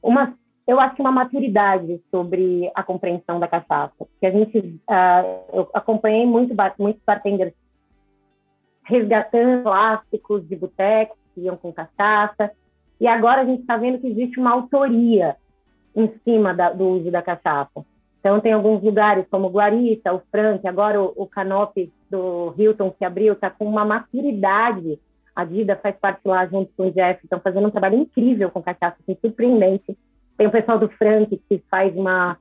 uma, 0.02 0.34
eu 0.66 0.80
acho 0.80 1.00
uma 1.00 1.12
maturidade 1.12 2.02
sobre 2.10 2.72
a 2.74 2.82
compreensão 2.82 3.40
da 3.40 3.48
cachaça. 3.48 3.94
Porque 4.00 4.26
a 4.26 4.32
gente, 4.32 4.58
uh, 4.58 5.54
eu 5.54 5.70
acompanhei 5.72 6.26
muito, 6.26 6.56
muitos 6.80 7.04
bartenders 7.06 7.54
resgatando 8.86 9.64
clássicos 9.64 10.48
de 10.48 10.56
boteco 10.56 11.18
que 11.34 11.42
iam 11.42 11.58
com 11.58 11.74
cachaça, 11.74 12.52
e 13.00 13.08
agora 13.08 13.42
a 13.42 13.46
gente 13.46 13.62
está 13.62 13.76
vendo 13.76 14.00
que 14.00 14.08
existe 14.08 14.40
uma 14.40 14.52
autoria 14.52 15.36
em 15.96 16.12
cima 16.24 16.54
da, 16.54 16.72
do 16.72 16.88
uso 16.88 17.12
da 17.12 17.22
cachaça. 17.22 17.86
Então, 18.20 18.40
tem 18.40 18.54
alguns 18.54 18.82
lugares 18.82 19.26
como 19.30 19.50
Guarita, 19.50 20.14
o 20.14 20.22
Frank, 20.32 20.66
agora 20.66 21.02
o, 21.02 21.12
o 21.16 21.28
Canopy 21.28 21.92
do 22.10 22.54
Hilton 22.58 22.92
que 22.92 23.04
abriu, 23.04 23.34
está 23.34 23.50
com 23.50 23.66
uma 23.66 23.84
maturidade. 23.84 24.98
A 25.36 25.44
Dida 25.44 25.76
faz 25.76 25.96
parte 25.98 26.22
lá 26.24 26.46
junto 26.46 26.72
com 26.78 26.88
o 26.88 26.92
Jeff, 26.92 27.20
estão 27.22 27.40
fazendo 27.42 27.68
um 27.68 27.72
trabalho 27.72 27.98
incrível 27.98 28.50
com 28.50 28.62
cachaça, 28.62 28.96
assim, 29.02 29.18
surpreendente. 29.20 29.98
Tem 30.38 30.48
o 30.48 30.52
pessoal 30.52 30.80
do 30.80 30.88
Frank 30.90 31.36
que 31.50 31.64
faz 31.70 31.96
uma 31.96 32.38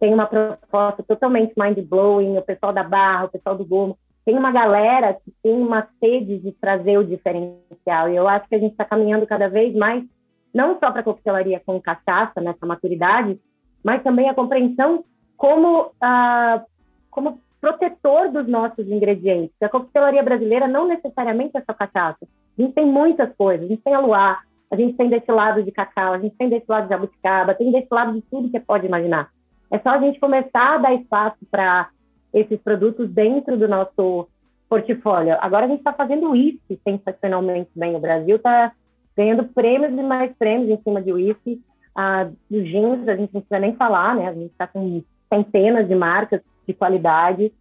tem 0.00 0.12
uma 0.12 0.26
proposta 0.26 1.02
totalmente 1.04 1.54
mind-blowing, 1.56 2.36
o 2.36 2.42
pessoal 2.42 2.72
da 2.72 2.82
Barra, 2.82 3.26
o 3.26 3.28
pessoal 3.28 3.56
do 3.56 3.64
Gomo 3.64 3.96
tem 4.28 4.36
uma 4.36 4.52
galera 4.52 5.14
que 5.14 5.32
tem 5.42 5.54
uma 5.54 5.88
sede 5.98 6.36
de 6.36 6.52
trazer 6.52 6.98
o 6.98 7.02
diferencial. 7.02 8.10
E 8.10 8.16
eu 8.16 8.28
acho 8.28 8.46
que 8.46 8.54
a 8.54 8.58
gente 8.58 8.72
está 8.72 8.84
caminhando 8.84 9.26
cada 9.26 9.48
vez 9.48 9.74
mais, 9.74 10.04
não 10.52 10.78
só 10.78 10.90
para 10.90 11.00
a 11.00 11.02
coquetelaria 11.02 11.62
com 11.64 11.80
cachaça, 11.80 12.38
nessa 12.38 12.66
maturidade, 12.66 13.40
mas 13.82 14.02
também 14.02 14.28
a 14.28 14.34
compreensão 14.34 15.02
como, 15.34 15.92
ah, 15.98 16.62
como 17.10 17.40
protetor 17.58 18.30
dos 18.30 18.46
nossos 18.46 18.86
ingredientes. 18.86 19.54
A 19.62 19.68
coquetelaria 19.70 20.22
brasileira 20.22 20.68
não 20.68 20.86
necessariamente 20.86 21.56
é 21.56 21.62
só 21.62 21.72
cachaça. 21.72 22.28
A 22.58 22.60
gente 22.60 22.74
tem 22.74 22.84
muitas 22.84 23.34
coisas. 23.34 23.64
A 23.64 23.68
gente 23.70 23.80
tem 23.80 23.94
a 23.94 24.00
luar, 24.00 24.42
a 24.70 24.76
gente 24.76 24.94
tem 24.94 25.08
desse 25.08 25.32
lado 25.32 25.62
de 25.62 25.72
cacau, 25.72 26.12
a 26.12 26.18
gente 26.18 26.36
tem 26.36 26.50
desse 26.50 26.66
lado 26.68 26.82
de 26.82 26.90
jabuticaba, 26.90 27.54
tem 27.54 27.72
desse 27.72 27.88
lado 27.90 28.12
de 28.12 28.20
tudo 28.30 28.50
que 28.50 28.60
pode 28.60 28.86
imaginar. 28.86 29.30
É 29.70 29.78
só 29.78 29.88
a 29.88 29.98
gente 29.98 30.20
começar 30.20 30.74
a 30.74 30.78
dar 30.78 30.92
espaço 30.92 31.38
para 31.50 31.88
esses 32.32 32.60
produtos 32.60 33.10
dentro 33.10 33.56
do 33.56 33.68
nosso 33.68 34.28
portfólio. 34.68 35.36
Agora 35.40 35.66
a 35.66 35.68
gente 35.68 35.78
está 35.78 35.92
fazendo 35.92 36.30
uísque 36.30 36.78
sensacionalmente 36.84 37.70
bem. 37.74 37.96
O 37.96 38.00
Brasil 38.00 38.36
está 38.36 38.72
ganhando 39.16 39.44
prêmios 39.44 39.92
e 39.92 40.02
mais 40.02 40.32
prêmios 40.36 40.70
em 40.70 40.82
cima 40.82 41.02
de 41.02 41.12
uísque. 41.12 41.60
Ah, 41.94 42.28
dos 42.50 42.64
jeans, 42.64 43.08
a 43.08 43.16
gente 43.16 43.34
não 43.34 43.40
precisa 43.40 43.58
nem 43.58 43.74
falar, 43.74 44.14
né? 44.14 44.28
A 44.28 44.32
gente 44.32 44.52
está 44.52 44.66
com 44.66 45.02
centenas 45.32 45.88
de 45.88 45.94
marcas 45.94 46.40
de 46.66 46.74
qualidade. 46.74 47.52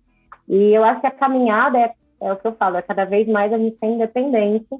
E 0.47 0.73
eu 0.73 0.83
acho 0.83 1.01
que 1.01 1.07
a 1.07 1.11
caminhada 1.11 1.77
é, 1.77 1.93
é 2.21 2.33
o 2.33 2.37
que 2.37 2.47
eu 2.47 2.53
falo, 2.53 2.77
é 2.77 2.81
cada 2.81 3.05
vez 3.05 3.27
mais 3.27 3.51
a 3.51 3.57
gente 3.57 3.77
tem 3.77 3.95
independência 3.95 4.77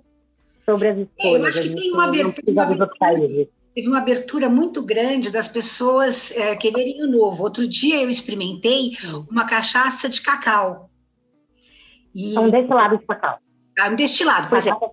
sobre 0.66 0.90
as 0.90 0.98
escolhas. 0.98 1.34
É, 1.34 1.38
eu 1.38 1.46
acho 1.46 1.62
que 1.62 1.76
tem 1.76 1.94
uma 1.94 2.06
abertura, 2.06 2.68
teve 3.78 3.90
uma 3.90 4.00
abertura 4.00 4.50
muito 4.50 4.82
grande 4.82 5.32
das 5.32 5.48
pessoas 5.48 6.32
é, 6.32 6.56
quererem 6.56 7.04
o 7.04 7.08
novo. 7.08 7.44
Outro 7.44 7.68
dia 7.68 8.02
eu 8.02 8.10
experimentei 8.10 8.94
uma 9.30 9.46
cachaça 9.46 10.10
de 10.10 10.20
cacau. 10.20 10.90
E... 12.16 12.36
É 12.36 12.40
um 12.40 12.50
destilado 12.50 12.98
de 12.98 13.06
cacau. 13.06 13.38
Ah, 13.80 13.90
um 13.90 13.96
destilado, 13.96 14.48
por 14.48 14.58
exemplo. 14.58 14.92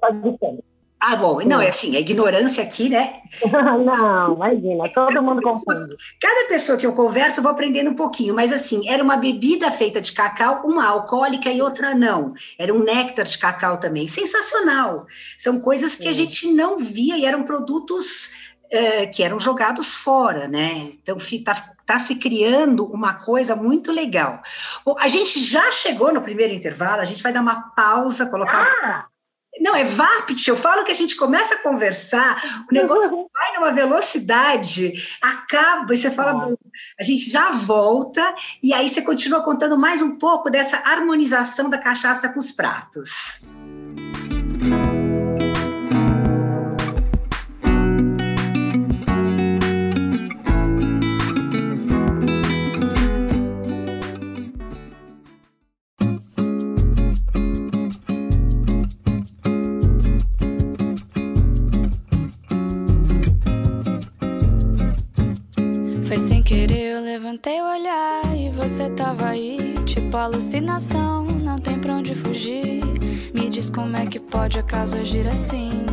Ah, 1.00 1.16
bom, 1.16 1.40
não, 1.40 1.62
é 1.62 1.68
assim, 1.68 1.96
a 1.96 2.00
ignorância 2.00 2.62
aqui, 2.62 2.90
né? 2.90 3.22
não, 3.50 4.34
imagina, 4.34 4.88
todo 4.92 5.22
mundo 5.22 5.40
confunde. 5.40 5.96
Cada 6.20 6.48
pessoa 6.48 6.76
que 6.76 6.86
eu 6.86 6.92
converso, 6.92 7.40
eu 7.40 7.42
vou 7.42 7.52
aprendendo 7.52 7.90
um 7.90 7.94
pouquinho, 7.94 8.34
mas 8.34 8.52
assim, 8.52 8.88
era 8.88 9.02
uma 9.02 9.16
bebida 9.16 9.70
feita 9.70 9.98
de 9.98 10.12
cacau, 10.12 10.62
uma 10.66 10.86
alcoólica 10.86 11.50
e 11.50 11.62
outra 11.62 11.94
não. 11.94 12.34
Era 12.58 12.72
um 12.72 12.82
néctar 12.82 13.24
de 13.24 13.38
cacau 13.38 13.78
também, 13.80 14.08
sensacional. 14.08 15.06
São 15.38 15.58
coisas 15.60 15.94
que 15.94 16.08
a 16.08 16.12
gente 16.12 16.52
não 16.52 16.76
via 16.76 17.16
e 17.16 17.24
eram 17.24 17.44
produtos 17.44 18.53
é, 18.74 19.06
que 19.06 19.22
eram 19.22 19.38
jogados 19.38 19.94
fora, 19.94 20.48
né? 20.48 20.92
Então 21.00 21.16
está 21.16 21.54
tá 21.86 21.98
se 21.98 22.16
criando 22.16 22.84
uma 22.86 23.14
coisa 23.14 23.54
muito 23.54 23.92
legal. 23.92 24.42
Bom, 24.84 24.96
a 24.98 25.06
gente 25.06 25.38
já 25.38 25.70
chegou 25.70 26.12
no 26.12 26.20
primeiro 26.20 26.52
intervalo, 26.52 27.00
a 27.00 27.04
gente 27.04 27.22
vai 27.22 27.32
dar 27.32 27.40
uma 27.40 27.70
pausa, 27.76 28.26
colocar. 28.26 28.66
Ah! 28.82 29.06
Não, 29.60 29.76
é 29.76 29.84
VAPT. 29.84 30.48
Eu 30.48 30.56
falo 30.56 30.82
que 30.82 30.90
a 30.90 30.94
gente 30.94 31.14
começa 31.14 31.54
a 31.54 31.58
conversar, 31.58 32.64
o 32.68 32.74
negócio 32.74 33.16
uhum. 33.16 33.28
vai 33.32 33.54
numa 33.54 33.70
velocidade, 33.70 34.94
acaba, 35.22 35.94
e 35.94 35.96
você 35.96 36.10
fala, 36.10 36.48
uhum. 36.48 36.56
a 36.98 37.02
gente 37.04 37.30
já 37.30 37.52
volta, 37.52 38.34
e 38.60 38.74
aí 38.74 38.88
você 38.88 39.00
continua 39.02 39.44
contando 39.44 39.78
mais 39.78 40.02
um 40.02 40.18
pouco 40.18 40.50
dessa 40.50 40.78
harmonização 40.78 41.70
da 41.70 41.78
cachaça 41.78 42.30
com 42.30 42.40
os 42.40 42.50
pratos. 42.50 43.44
Você 68.74 68.90
tava 68.90 69.28
aí, 69.28 69.72
tipo 69.86 70.16
alucinação, 70.16 71.24
não 71.26 71.60
tem 71.60 71.78
pra 71.78 71.94
onde 71.94 72.12
fugir. 72.12 72.82
Me 73.32 73.48
diz 73.48 73.70
como 73.70 73.96
é 73.96 74.04
que 74.04 74.18
pode 74.18 74.58
acaso 74.58 74.96
agir 74.96 75.28
assim. 75.28 75.86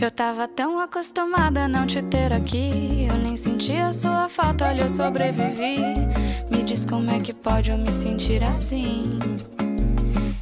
Eu 0.00 0.12
tava 0.12 0.46
tão 0.46 0.78
acostumada 0.78 1.64
a 1.64 1.68
não 1.68 1.88
te 1.88 2.00
ter 2.02 2.32
aqui, 2.32 3.08
eu 3.10 3.16
nem 3.16 3.36
sentia 3.36 3.90
sua 3.90 4.28
falta, 4.28 4.68
olha, 4.68 4.82
eu 4.82 4.88
sobrevivi. 4.88 5.80
Me 6.52 6.62
diz 6.62 6.84
como 6.84 7.10
é 7.10 7.18
que 7.18 7.32
pode 7.32 7.72
eu 7.72 7.78
me 7.78 7.90
sentir 7.90 8.44
assim. 8.44 9.18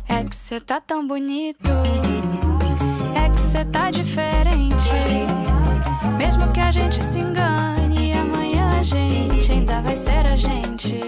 É 0.07 0.23
que 0.25 0.37
cê 0.37 0.61
tá 0.61 0.79
tão 0.79 1.09
bonito, 1.09 1.71
é 3.15 3.31
que 3.31 3.41
cê 3.41 3.65
tá 3.65 3.91
diferente. 3.91 4.93
Mesmo 6.19 6.53
que 6.53 6.61
a 6.61 6.71
gente 6.71 7.03
se 7.03 7.19
engane 7.19 7.76
gente 9.47 9.53
ainda 9.53 9.81
vai 9.81 9.95
ser 9.95 10.27
a 10.27 10.35
gente. 10.35 10.99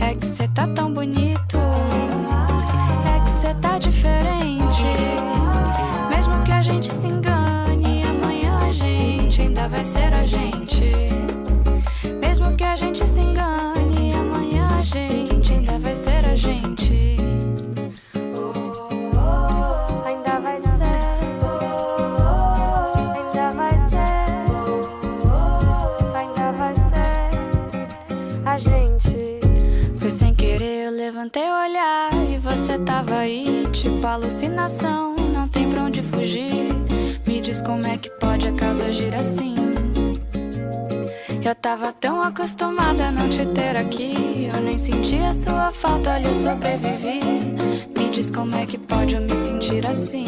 É 0.00 0.14
que 0.14 0.24
cê 0.24 0.48
tá 0.48 0.66
tão 0.68 0.94
bonito, 0.94 1.58
é 3.04 3.20
que 3.20 3.30
cê 3.30 3.54
tá 3.54 3.78
diferente. 3.78 4.86
Mesmo 6.08 6.42
que 6.42 6.52
a 6.52 6.62
gente 6.62 6.90
se 6.90 7.06
engane, 7.06 8.02
amanhã 8.04 8.58
a 8.66 8.72
gente 8.72 9.42
ainda 9.42 9.68
vai 9.68 9.84
ser 9.84 10.14
a 10.14 10.24
gente. 10.24 10.90
Mesmo 12.22 12.56
que 12.56 12.64
a 12.64 12.76
gente 12.76 13.06
se 13.06 13.20
engane, 13.20 13.91
não 35.34 35.48
tem 35.48 35.68
pra 35.68 35.82
onde 35.82 36.02
fugir. 36.02 36.68
Me 37.26 37.40
diz 37.40 37.60
como 37.60 37.84
é 37.84 37.96
que 37.96 38.08
pode 38.10 38.46
acaso 38.46 38.84
agir 38.84 39.12
assim. 39.14 39.56
Eu 41.44 41.54
tava 41.56 41.92
tão 41.92 42.22
acostumada 42.22 43.08
a 43.08 43.10
não 43.10 43.28
te 43.28 43.44
ter 43.46 43.76
aqui, 43.76 44.48
eu 44.54 44.60
nem 44.60 44.78
sentia 44.78 45.32
sua 45.32 45.72
falta, 45.72 46.12
olha, 46.12 46.28
eu 46.28 46.34
sobrevivi. 46.34 47.20
Me 47.98 48.08
diz 48.10 48.30
como 48.30 48.54
é 48.54 48.64
que 48.64 48.78
pode 48.78 49.16
eu 49.16 49.22
me 49.22 49.34
sentir 49.34 49.84
assim. 49.84 50.24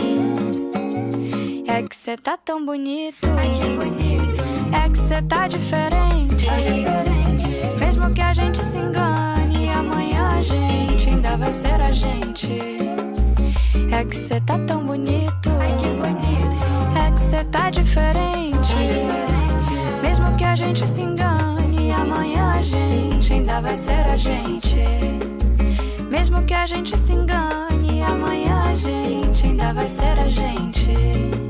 É 1.69 1.83
que 1.83 1.95
cê 1.95 2.17
tá 2.17 2.37
tão 2.37 2.67
bonito, 2.67 3.29
Ai, 3.39 3.55
que 3.55 3.69
bonito. 3.77 4.43
É 4.85 4.89
que 4.89 4.99
cê 4.99 5.23
tá 5.23 5.47
diferente. 5.47 6.47
Tá 6.47 6.57
diferente. 6.57 7.79
Mesmo 7.79 8.13
que 8.13 8.21
a 8.21 8.35
gente 8.35 8.65
se 8.65 8.79
engane, 8.79 9.71
amanhã 9.71 10.39
a 10.39 10.43
gente 10.43 11.09
ainda 11.09 11.37
vai 11.37 11.53
ser 11.53 11.81
a 11.81 11.93
gente. 11.93 12.75
É 13.91 14.05
que 14.05 14.17
cê 14.17 14.41
tá 14.41 14.59
tão 14.67 14.85
bonito. 14.85 15.51
Ai, 15.61 15.77
que 15.77 15.89
bonito. 15.89 16.99
É 16.99 17.11
que 17.11 17.21
cê 17.21 17.45
tá 17.45 17.71
diferente. 17.71 18.75
Tá 18.75 18.83
diferente. 18.83 19.75
Mesmo 20.03 20.37
que 20.37 20.45
a 20.45 20.57
gente 20.57 20.87
se 20.87 21.03
engane, 21.03 21.93
amanhã 21.93 22.53
a 22.59 22.63
gente 22.63 23.33
ainda 23.33 23.61
vai 23.61 23.77
ser 23.77 24.07
a 24.07 24.17
gente. 24.17 24.79
Mesmo 26.11 26.43
que 26.43 26.55
a 26.55 26.67
gente 26.67 26.99
se 26.99 27.13
engane, 27.13 28.03
amanhã 28.03 28.65
a 28.71 28.75
gente 28.75 29.47
ainda 29.47 29.73
vai 29.73 29.89
ser 29.89 30.19
a 30.19 30.29
gente. 30.29 31.44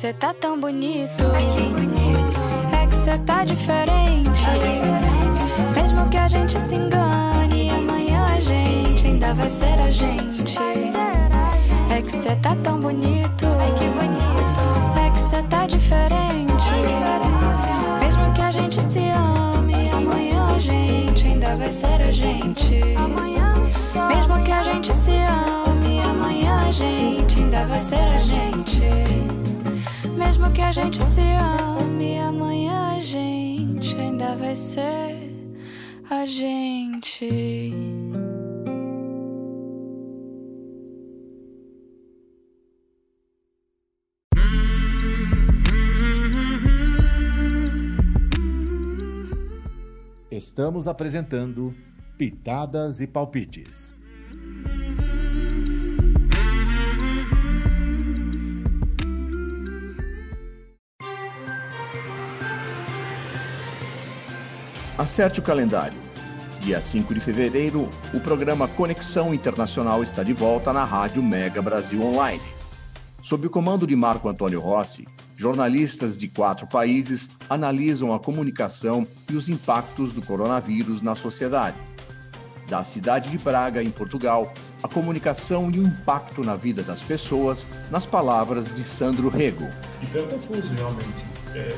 Cê 0.00 0.14
tá 0.14 0.32
tão 0.32 0.58
bonito. 0.58 1.24
É 2.72 2.86
que 2.86 2.94
cê 2.94 3.18
tá 3.18 3.44
diferente. 3.44 4.09
Gente 30.82 31.04
se 31.04 31.20
ame, 31.20 32.18
amanhã 32.18 32.96
a 32.96 33.00
gente 33.00 33.94
ainda 33.96 34.34
vai 34.34 34.56
ser 34.56 35.30
a 36.08 36.24
gente. 36.24 37.28
Estamos 50.30 50.88
apresentando 50.88 51.74
Pitadas 52.16 53.02
e 53.02 53.06
Palpites. 53.06 53.99
Acerte 65.00 65.40
o 65.40 65.42
calendário. 65.42 65.96
Dia 66.60 66.78
5 66.78 67.14
de 67.14 67.20
fevereiro, 67.20 67.88
o 68.12 68.20
programa 68.20 68.68
Conexão 68.68 69.32
Internacional 69.32 70.02
está 70.02 70.22
de 70.22 70.34
volta 70.34 70.74
na 70.74 70.84
Rádio 70.84 71.22
Mega 71.22 71.62
Brasil 71.62 72.02
Online. 72.02 72.42
Sob 73.22 73.46
o 73.46 73.50
comando 73.50 73.86
de 73.86 73.96
Marco 73.96 74.28
Antônio 74.28 74.60
Rossi, 74.60 75.08
jornalistas 75.34 76.18
de 76.18 76.28
quatro 76.28 76.66
países 76.66 77.30
analisam 77.48 78.12
a 78.12 78.20
comunicação 78.20 79.06
e 79.30 79.36
os 79.36 79.48
impactos 79.48 80.12
do 80.12 80.20
coronavírus 80.20 81.00
na 81.00 81.14
sociedade. 81.14 81.78
Da 82.68 82.84
cidade 82.84 83.30
de 83.30 83.38
Braga, 83.38 83.82
em 83.82 83.90
Portugal, 83.90 84.52
a 84.82 84.86
comunicação 84.86 85.70
e 85.70 85.78
o 85.78 85.82
impacto 85.82 86.44
na 86.44 86.56
vida 86.56 86.82
das 86.82 87.02
pessoas, 87.02 87.66
nas 87.90 88.04
palavras 88.04 88.70
de 88.70 88.84
Sandro 88.84 89.30
Rego. 89.30 89.66
Então 90.02 90.24
é 90.24 90.26
confuso, 90.26 90.74
realmente. 90.74 91.24
É, 91.54 91.74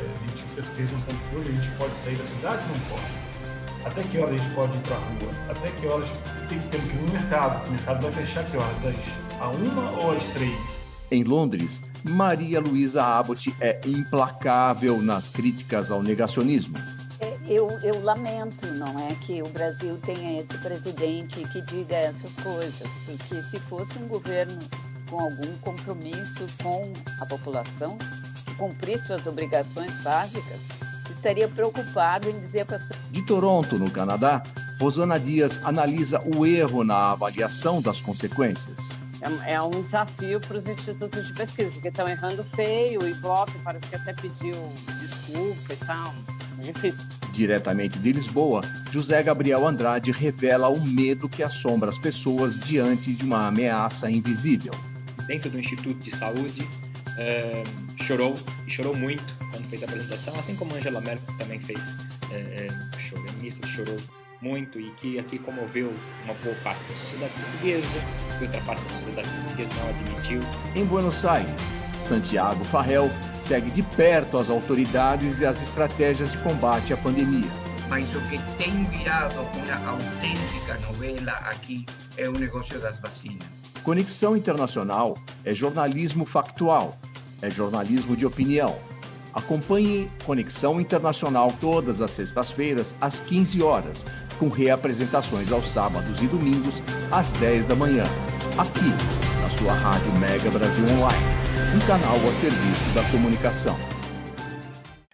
fez 0.52 0.66
perguntando 0.68 1.18
se 1.18 1.36
hoje 1.36 1.48
a 1.50 1.54
gente 1.54 1.70
pode 1.76 1.96
sair 1.96 2.16
da 2.16 2.24
cidade 2.24 2.62
não 2.68 2.96
pode. 2.96 3.22
Até 3.84 4.02
que 4.04 4.18
horas 4.18 4.40
a 4.40 4.44
gente 4.44 4.54
pode 4.54 4.76
ir 4.76 4.80
para 4.82 4.96
a 4.96 4.98
rua? 4.98 5.50
Até 5.50 5.70
que 5.70 5.86
horas 5.86 6.08
tem, 6.48 6.60
que 6.60 6.76
ir 6.76 7.02
no 7.02 7.12
mercado? 7.12 7.66
O 7.66 7.70
mercado 7.72 8.02
vai 8.02 8.12
fechar 8.12 8.44
que 8.44 8.56
horas? 8.56 8.84
Às, 8.84 9.40
a 9.40 9.48
uma 9.48 9.90
ou 10.02 10.12
às 10.12 10.24
três? 10.28 10.56
Em 11.10 11.24
Londres, 11.24 11.82
Maria 12.04 12.60
Luísa 12.60 13.02
Abbott 13.02 13.54
é 13.60 13.80
implacável 13.86 15.02
nas 15.02 15.28
críticas 15.28 15.90
ao 15.90 16.02
negacionismo. 16.02 16.76
É, 17.20 17.36
eu, 17.46 17.68
eu, 17.82 18.02
lamento, 18.02 18.66
não 18.66 18.98
é, 18.98 19.14
que 19.16 19.42
o 19.42 19.48
Brasil 19.48 19.98
tenha 19.98 20.40
esse 20.40 20.56
presidente 20.58 21.42
que 21.48 21.60
diga 21.62 21.96
essas 21.96 22.34
coisas, 22.36 22.88
porque 23.04 23.42
se 23.50 23.60
fosse 23.60 23.98
um 23.98 24.08
governo 24.08 24.58
com 25.10 25.20
algum 25.20 25.56
compromisso 25.58 26.46
com 26.62 26.92
a 27.20 27.26
população, 27.26 27.98
que 28.62 28.68
cumprisse 28.68 29.06
suas 29.06 29.26
obrigações 29.26 29.92
básicas, 30.02 30.60
estaria 31.10 31.48
preocupado 31.48 32.28
em 32.28 32.38
dizer 32.38 32.64
para 32.64 32.76
as 32.76 32.86
De 33.10 33.24
Toronto, 33.26 33.78
no 33.78 33.90
Canadá, 33.90 34.42
Rosana 34.80 35.18
Dias 35.18 35.60
analisa 35.64 36.20
o 36.36 36.46
erro 36.46 36.84
na 36.84 37.12
avaliação 37.12 37.80
das 37.80 38.00
consequências. 38.00 38.96
É, 39.46 39.54
é 39.54 39.62
um 39.62 39.82
desafio 39.82 40.40
para 40.40 40.56
os 40.56 40.66
institutos 40.66 41.26
de 41.26 41.32
pesquisa, 41.32 41.70
porque 41.70 41.88
estão 41.88 42.08
errando 42.08 42.42
feio, 42.44 43.02
o 43.02 43.08
Ibope 43.08 43.52
parece 43.62 43.86
que 43.86 43.94
até 43.94 44.12
pediu 44.14 44.54
desculpa 45.00 45.72
e 45.72 45.76
tal. 45.76 46.14
É 46.58 46.72
difícil. 46.72 47.06
Diretamente 47.32 47.98
de 47.98 48.12
Lisboa, 48.12 48.62
José 48.90 49.22
Gabriel 49.22 49.66
Andrade 49.66 50.10
revela 50.10 50.68
o 50.68 50.80
medo 50.84 51.28
que 51.28 51.42
assombra 51.42 51.88
as 51.88 51.98
pessoas 51.98 52.58
diante 52.58 53.14
de 53.14 53.24
uma 53.24 53.48
ameaça 53.48 54.10
invisível. 54.10 54.72
Dentro 55.26 55.50
do 55.50 55.58
Instituto 55.58 55.98
de 56.02 56.16
Saúde, 56.16 56.68
é, 57.18 57.62
chorou, 58.02 58.34
e 58.66 58.70
chorou 58.70 58.96
muito 58.96 59.34
quando 59.50 59.68
fez 59.68 59.82
a 59.82 59.86
apresentação, 59.86 60.34
assim 60.38 60.54
como 60.56 60.74
Angela 60.74 61.00
Merkel 61.00 61.34
também 61.38 61.60
fez, 61.60 61.78
é, 62.30 62.36
é, 62.36 62.98
chorou, 62.98 63.24
a 63.28 63.32
ministra 63.32 63.68
chorou 63.68 63.96
muito 64.40 64.80
e 64.80 64.90
que 64.92 65.18
aqui 65.18 65.38
comoveu 65.38 65.94
uma 66.24 66.34
boa 66.34 66.56
parte 66.64 66.80
da 66.84 66.98
sociedade 66.98 67.32
portuguesa, 67.32 67.86
e 68.40 68.44
outra 68.44 68.60
parte 68.62 68.82
da 68.82 68.88
sociedade 68.90 69.28
portuguesa 69.28 69.70
não 69.76 69.88
admitiu. 69.88 70.40
Em 70.74 70.84
Buenos 70.84 71.24
Aires, 71.24 71.72
Santiago 71.96 72.64
Farrell 72.64 73.08
segue 73.38 73.70
de 73.70 73.82
perto 73.82 74.38
as 74.38 74.50
autoridades 74.50 75.40
e 75.40 75.46
as 75.46 75.62
estratégias 75.62 76.32
de 76.32 76.38
combate 76.38 76.92
à 76.92 76.96
pandemia. 76.96 77.48
Mas 77.88 78.14
o 78.16 78.20
que 78.22 78.38
tem 78.56 78.84
virado 78.86 79.40
uma 79.40 79.90
autêntica 79.90 80.78
novela 80.86 81.32
aqui 81.44 81.86
é 82.16 82.28
o 82.28 82.32
negócio 82.32 82.80
das 82.80 82.98
vacinas. 82.98 83.61
Conexão 83.82 84.36
Internacional 84.36 85.18
é 85.44 85.52
jornalismo 85.52 86.24
factual, 86.24 86.96
é 87.40 87.50
jornalismo 87.50 88.16
de 88.16 88.24
opinião. 88.24 88.76
Acompanhe 89.34 90.08
Conexão 90.24 90.80
Internacional 90.80 91.52
todas 91.60 92.00
as 92.00 92.12
sextas-feiras, 92.12 92.94
às 93.00 93.18
15 93.18 93.60
horas, 93.60 94.06
com 94.38 94.48
reapresentações 94.48 95.50
aos 95.50 95.68
sábados 95.68 96.22
e 96.22 96.28
domingos, 96.28 96.80
às 97.10 97.32
10 97.32 97.66
da 97.66 97.74
manhã, 97.74 98.04
aqui 98.56 98.90
na 99.42 99.50
sua 99.50 99.72
Rádio 99.72 100.12
Mega 100.12 100.50
Brasil 100.50 100.84
Online, 100.84 101.24
um 101.74 101.80
canal 101.84 102.16
a 102.28 102.32
serviço 102.32 102.88
da 102.94 103.02
comunicação. 103.10 103.76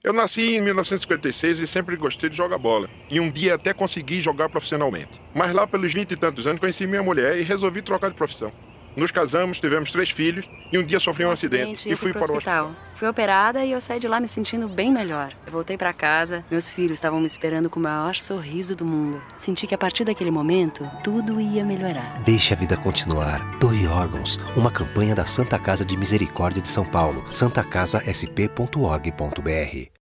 Eu 0.03 0.13
nasci 0.13 0.55
em 0.55 0.61
1956 0.61 1.59
e 1.59 1.67
sempre 1.67 1.97
gostei 1.97 2.31
de 2.31 2.37
jogar 2.37 2.57
bola. 2.57 2.89
E 3.11 3.19
um 3.19 3.29
dia 3.29 3.57
até 3.57 3.75
consegui 3.75 4.21
jogar 4.21 4.49
profissionalmente. 4.49 5.21
Mas 5.35 5.53
lá 5.53 5.67
pelos 5.67 5.93
20 5.93 6.13
e 6.13 6.17
tantos 6.17 6.47
anos 6.47 6.61
conheci 6.61 6.87
minha 6.87 7.03
mulher 7.03 7.37
e 7.37 7.43
resolvi 7.43 7.83
trocar 7.83 8.09
de 8.09 8.15
profissão. 8.15 8.53
Nos 8.99 9.11
casamos, 9.13 9.61
tivemos 9.61 9.93
três 9.93 10.11
filhos 10.11 10.51
e 10.73 10.79
um 10.79 10.85
dia 10.85 10.99
sofri 10.99 11.25
um 11.25 11.31
acidente 11.31 11.89
e 11.89 11.95
fui, 11.95 12.13
para 12.13 12.21
o 12.21 12.25
hospital. 12.25 12.67
hospital. 12.67 12.89
Fui 12.95 13.07
operada 13.07 13.65
e 13.65 13.71
eu 13.71 13.81
saí 13.81 14.01
de 14.01 14.09
lá 14.09 14.19
me 14.19 14.27
sentindo 14.27 14.69
bem 14.69 14.93
melhor. 14.93 15.33
Eu 15.47 15.53
voltei 15.53 15.79
para 15.79 15.93
casa, 15.93 16.45
meus 16.51 16.73
filhos 16.73 16.99
estavam 16.99 17.21
me 17.21 17.27
esperando 17.27 17.71
com 17.71 17.79
o 17.79 17.83
maior 17.83 18.17
sorriso 18.17 18.75
do 18.75 18.85
mundo. 18.85 19.23
Senti 19.37 19.69
que 19.69 19.75
a 19.75 19.79
partir 19.79 20.05
daquele 20.05 20.33
momento, 20.33 20.85
tudo 21.05 21.41
ia 21.41 21.65
melhorar. 21.65 22.21
Deixe 22.25 22.53
a 22.53 22.57
vida 22.57 22.77
continuar. 22.77 23.41
Doe 23.61 23.87
órgãos. 23.87 24.41
Uma 24.57 24.73
campanha 24.73 25.15
da 25.15 25.25
Santa 25.25 25.61
Casa 25.61 25.85
de 25.85 25.97
Misericórdia 25.97 26.61
de 26.61 26.69
São 26.69 26.85
Paulo. 26.85 27.25
santacasasp.org.br 27.31 29.98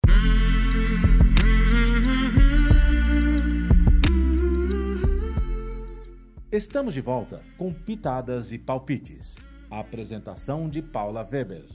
Estamos 6.57 6.95
de 6.95 7.03
volta 7.03 7.45
com 7.59 7.71
Pitadas 7.71 8.51
e 8.51 8.57
Palpites. 8.57 9.37
A 9.71 9.81
apresentação 9.81 10.71
de 10.71 10.81
Paula 10.81 11.21
Weber. 11.31 11.67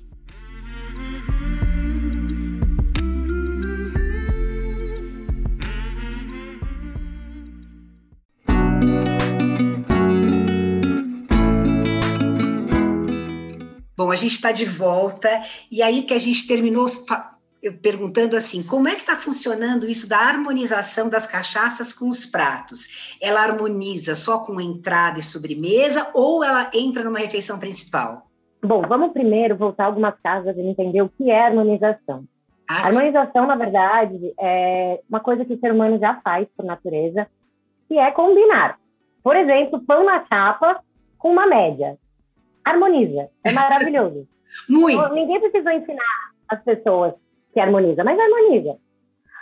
Bom, 13.95 14.09
a 14.09 14.15
gente 14.15 14.33
está 14.33 14.51
de 14.51 14.65
volta 14.65 15.29
e 15.69 15.83
aí 15.83 16.01
que 16.01 16.13
a 16.15 16.17
gente 16.17 16.47
terminou 16.47 16.87
perguntando 17.69 18.35
assim, 18.35 18.63
como 18.63 18.87
é 18.87 18.95
que 18.95 19.01
está 19.01 19.15
funcionando 19.15 19.87
isso 19.87 20.09
da 20.09 20.17
harmonização 20.17 21.09
das 21.09 21.27
cachaças 21.27 21.93
com 21.93 22.09
os 22.09 22.25
pratos? 22.25 23.17
Ela 23.21 23.43
harmoniza 23.43 24.15
só 24.15 24.43
com 24.45 24.59
entrada 24.59 25.19
e 25.19 25.23
sobremesa 25.23 26.09
ou 26.13 26.43
ela 26.43 26.71
entra 26.73 27.03
numa 27.03 27.19
refeição 27.19 27.59
principal? 27.59 28.27
Bom, 28.63 28.81
vamos 28.87 29.11
primeiro 29.11 29.55
voltar 29.55 29.85
algumas 29.85 30.15
casas 30.21 30.55
e 30.57 30.61
entender 30.61 31.01
o 31.01 31.09
que 31.09 31.29
é 31.29 31.45
harmonização. 31.45 32.25
Ah, 32.69 32.87
harmonização, 32.87 33.45
na 33.45 33.55
verdade, 33.55 34.33
é 34.39 35.01
uma 35.09 35.19
coisa 35.19 35.43
que 35.43 35.53
o 35.53 35.59
ser 35.59 35.71
humano 35.71 35.99
já 35.99 36.21
faz 36.21 36.47
por 36.55 36.65
natureza, 36.65 37.27
que 37.87 37.97
é 37.97 38.11
combinar. 38.11 38.79
Por 39.23 39.35
exemplo, 39.35 39.81
pão 39.81 40.03
na 40.03 40.25
chapa 40.25 40.81
com 41.17 41.31
uma 41.31 41.45
média. 41.45 41.97
Harmoniza. 42.63 43.29
É 43.43 43.51
maravilhoso. 43.51 44.27
Muito. 44.69 44.99
Então, 44.99 45.13
ninguém 45.13 45.39
precisa 45.39 45.73
ensinar 45.73 46.31
as 46.49 46.61
pessoas 46.63 47.13
que 47.53 47.59
harmoniza, 47.59 48.03
mas 48.03 48.19
harmoniza. 48.19 48.77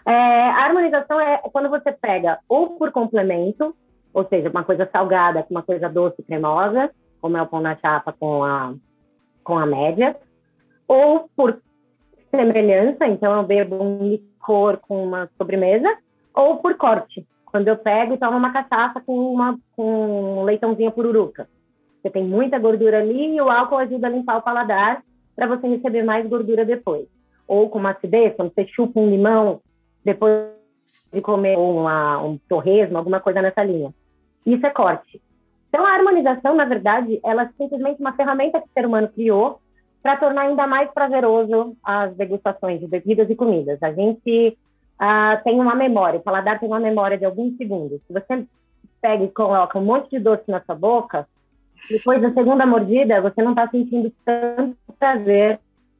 É, 0.06 0.12
a 0.12 0.66
harmonização 0.66 1.20
é 1.20 1.38
quando 1.52 1.70
você 1.70 1.92
pega 1.92 2.40
ou 2.48 2.78
por 2.78 2.92
complemento, 2.92 3.76
ou 4.14 4.26
seja, 4.28 4.50
uma 4.50 4.64
coisa 4.64 4.90
salgada 4.92 5.44
com 5.44 5.54
uma 5.54 5.64
coisa 5.64 5.90
doce 5.90 6.24
cremosa, 6.24 6.90
como 7.22 7.38
é 7.38 7.42
o 7.42 7.48
pão 7.48 7.62
na 7.62 7.76
chapa 7.76 8.14
com 8.14 8.44
a, 8.44 8.74
com 9.44 9.58
a 9.58 9.66
média, 9.66 10.16
ou 10.88 11.30
por 11.36 11.62
semelhança, 12.34 13.08
então 13.08 13.36
eu 13.36 13.44
bebo 13.44 13.76
um 13.82 14.08
licor 14.08 14.78
com 14.78 15.04
uma 15.04 15.30
sobremesa, 15.38 15.90
ou 16.34 16.58
por 16.58 16.76
corte, 16.76 17.26
quando 17.46 17.68
eu 17.68 17.78
pego 17.78 18.14
e 18.14 18.18
tomo 18.18 18.38
uma 18.38 18.54
cachaça 18.54 19.02
com, 19.02 19.34
uma, 19.34 19.60
com 19.76 20.40
um 20.40 20.44
leitãozinho 20.44 20.92
pururuca. 20.92 21.48
Você 22.02 22.10
tem 22.10 22.24
muita 22.24 22.58
gordura 22.58 23.00
ali 23.00 23.36
e 23.36 23.42
o 23.42 23.50
álcool 23.50 23.78
ajuda 23.78 24.08
a 24.08 24.10
limpar 24.10 24.38
o 24.38 24.42
paladar 24.42 25.04
para 25.36 25.48
você 25.48 25.68
receber 25.68 26.04
mais 26.04 26.28
gordura 26.28 26.64
depois. 26.64 27.08
Ou 27.50 27.70
com 27.70 27.80
uma 27.80 27.92
acidez, 27.92 28.36
quando 28.36 28.54
você 28.54 28.66
chupa 28.68 29.00
um 29.00 29.10
limão 29.10 29.60
depois 30.06 30.52
de 31.12 31.20
comer 31.20 31.58
uma, 31.58 32.22
um 32.22 32.38
torresmo, 32.48 32.98
alguma 32.98 33.20
coisa 33.20 33.42
nessa 33.42 33.64
linha. 33.64 33.94
Isso 34.46 34.66
é 34.66 34.70
corte. 34.70 35.20
Então, 35.68 35.86
a 35.86 35.94
harmonização, 35.94 36.56
na 36.56 36.66
verdade, 36.66 37.20
ela 37.24 37.44
é 37.44 37.50
simplesmente 37.58 38.00
uma 38.00 38.14
ferramenta 38.14 38.62
que 38.62 38.68
o 38.68 38.74
ser 38.74 38.86
humano 38.86 39.10
criou 39.10 39.60
para 40.02 40.18
tornar 40.18 40.44
ainda 40.44 40.66
mais 40.66 40.90
prazeroso 40.92 41.76
as 41.84 42.16
degustações 42.16 42.80
de 42.80 42.88
bebidas 42.88 43.30
e 43.30 43.36
comidas. 43.36 43.82
A 43.82 43.92
gente 43.92 44.58
uh, 45.02 45.44
tem 45.44 45.60
uma 45.60 45.76
memória, 45.76 46.20
o 46.20 46.24
paladar 46.24 46.60
tem 46.60 46.70
uma 46.70 46.80
memória 46.80 47.18
de 47.18 47.26
alguns 47.26 47.58
segundos. 47.58 48.00
Se 48.08 48.14
você 48.14 48.46
pega 49.02 49.24
e 49.24 49.30
coloca 49.30 49.78
um 49.78 49.84
monte 49.84 50.12
de 50.12 50.20
doce 50.20 50.44
na 50.48 50.62
sua 50.62 50.76
boca, 50.76 51.28
depois 51.90 52.22
da 52.22 52.32
segunda 52.32 52.66
mordida, 52.66 53.22
você 53.22 53.42
não 53.42 53.52
está 53.52 53.68
sentindo 53.70 54.12
tanto 54.24 54.76
prazer 55.00 55.60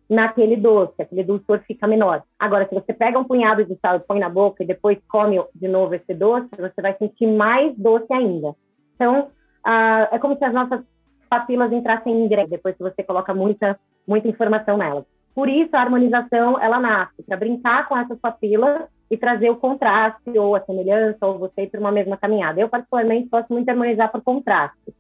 naquele 0.10 0.58
doce, 0.58 1.02
aquele 1.02 1.24
dulçor 1.24 1.60
fica 1.68 1.86
menor. 1.86 2.24
Agora, 2.40 2.68
se 2.68 2.74
você 2.74 2.94
pega 2.94 3.20
um 3.20 3.24
punhado 3.24 3.64
de 3.64 3.78
sal 3.80 3.98
e 3.98 4.00
põe 4.00 4.20
na 4.20 4.30
boca 4.30 4.64
e 4.64 4.68
depois 4.68 4.98
come 5.08 5.40
de 5.54 5.68
novo 5.68 5.94
esse 5.94 6.14
doce, 6.14 6.50
você 6.58 6.82
vai 6.82 6.98
sentir 6.98 7.28
mais 7.28 7.78
doce 7.78 8.12
ainda. 8.12 8.56
Então, 8.96 9.30
uh, 9.66 10.08
é 10.12 10.18
como 10.20 10.36
se 10.36 10.44
as 10.44 10.54
nossas 10.54 10.82
papilas 11.30 11.72
entrassem 11.72 12.12
em 12.12 12.28
greve 12.28 12.50
depois 12.50 12.76
que 12.76 12.82
você 12.82 13.04
coloca 13.04 13.34
muita, 13.36 13.80
muita 14.08 14.28
informação 14.28 14.78
nelas. 14.78 15.06
Por 15.36 15.48
isso, 15.48 15.76
a 15.76 15.82
harmonização, 15.82 16.60
ela 16.60 16.80
nasce 16.80 17.22
para 17.24 17.38
brincar 17.38 17.88
com 17.88 17.96
essas 17.96 18.20
papilas 18.20 18.90
e 19.12 19.18
trazer 19.18 19.50
o 19.50 19.56
contraste 19.56 20.38
ou 20.38 20.56
a 20.56 20.62
semelhança, 20.62 21.26
ou 21.26 21.38
você 21.38 21.64
ir 21.64 21.68
para 21.70 21.80
uma 21.80 21.92
mesma 21.92 22.18
caminhada. 22.18 22.60
Eu, 22.60 22.68
particularmente, 22.68 23.30
gosto 23.30 23.54
muito 23.54 23.66
de 23.66 23.72
harmonizar 23.72 24.12
por 24.12 24.22
contraste. 24.22 24.94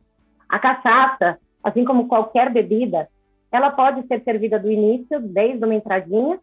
A 0.47 0.59
cachaça, 0.59 1.37
assim 1.63 1.83
como 1.83 2.07
qualquer 2.07 2.51
bebida, 2.51 3.07
ela 3.51 3.71
pode 3.71 4.05
ser 4.07 4.21
servida 4.23 4.59
do 4.59 4.69
início, 4.69 5.19
desde 5.19 5.63
uma 5.63 5.75
entradinha, 5.75 6.39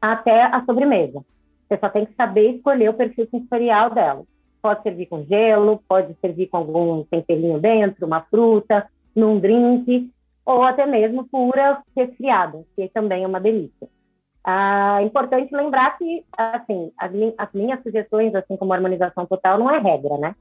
até 0.00 0.44
a 0.44 0.64
sobremesa. 0.64 1.24
Você 1.68 1.78
só 1.78 1.88
tem 1.88 2.04
que 2.04 2.14
saber 2.14 2.56
escolher 2.56 2.90
o 2.90 2.94
perfil 2.94 3.26
sensorial 3.30 3.90
dela. 3.90 4.24
Pode 4.60 4.82
servir 4.82 5.06
com 5.06 5.24
gelo, 5.24 5.82
pode 5.88 6.14
servir 6.20 6.48
com 6.48 6.58
algum 6.58 7.04
temperinho 7.04 7.58
dentro, 7.58 8.06
uma 8.06 8.20
fruta, 8.22 8.86
num 9.14 9.38
drink, 9.38 10.10
ou 10.44 10.62
até 10.62 10.86
mesmo 10.86 11.24
pura 11.24 11.82
resfriada, 11.96 12.64
que 12.76 12.88
também 12.88 13.24
é 13.24 13.26
uma 13.26 13.40
delícia. 13.40 13.88
Ah, 14.44 15.00
importante 15.02 15.54
lembrar 15.54 15.96
que, 15.96 16.24
assim, 16.36 16.90
as, 16.98 17.12
as 17.38 17.52
minhas 17.52 17.80
sugestões, 17.82 18.34
assim 18.34 18.56
como 18.56 18.72
a 18.72 18.76
harmonização 18.76 19.24
total, 19.24 19.58
não 19.58 19.70
é 19.70 19.78
regra, 19.78 20.18
né? 20.18 20.34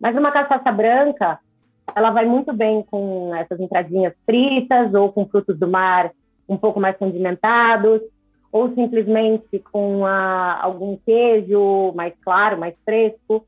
Mas 0.00 0.16
uma 0.16 0.30
cachaça 0.30 0.70
branca, 0.70 1.40
ela 1.94 2.10
vai 2.10 2.24
muito 2.24 2.52
bem 2.52 2.82
com 2.90 3.34
essas 3.34 3.58
entradinhas 3.60 4.14
fritas 4.24 4.92
ou 4.94 5.12
com 5.12 5.26
frutos 5.26 5.58
do 5.58 5.68
mar 5.68 6.10
um 6.48 6.56
pouco 6.56 6.80
mais 6.80 6.96
condimentados, 6.96 8.00
ou 8.50 8.74
simplesmente 8.74 9.58
com 9.70 10.06
a, 10.06 10.62
algum 10.62 10.96
queijo 10.96 11.92
mais 11.94 12.14
claro, 12.24 12.58
mais 12.58 12.74
fresco, 12.84 13.44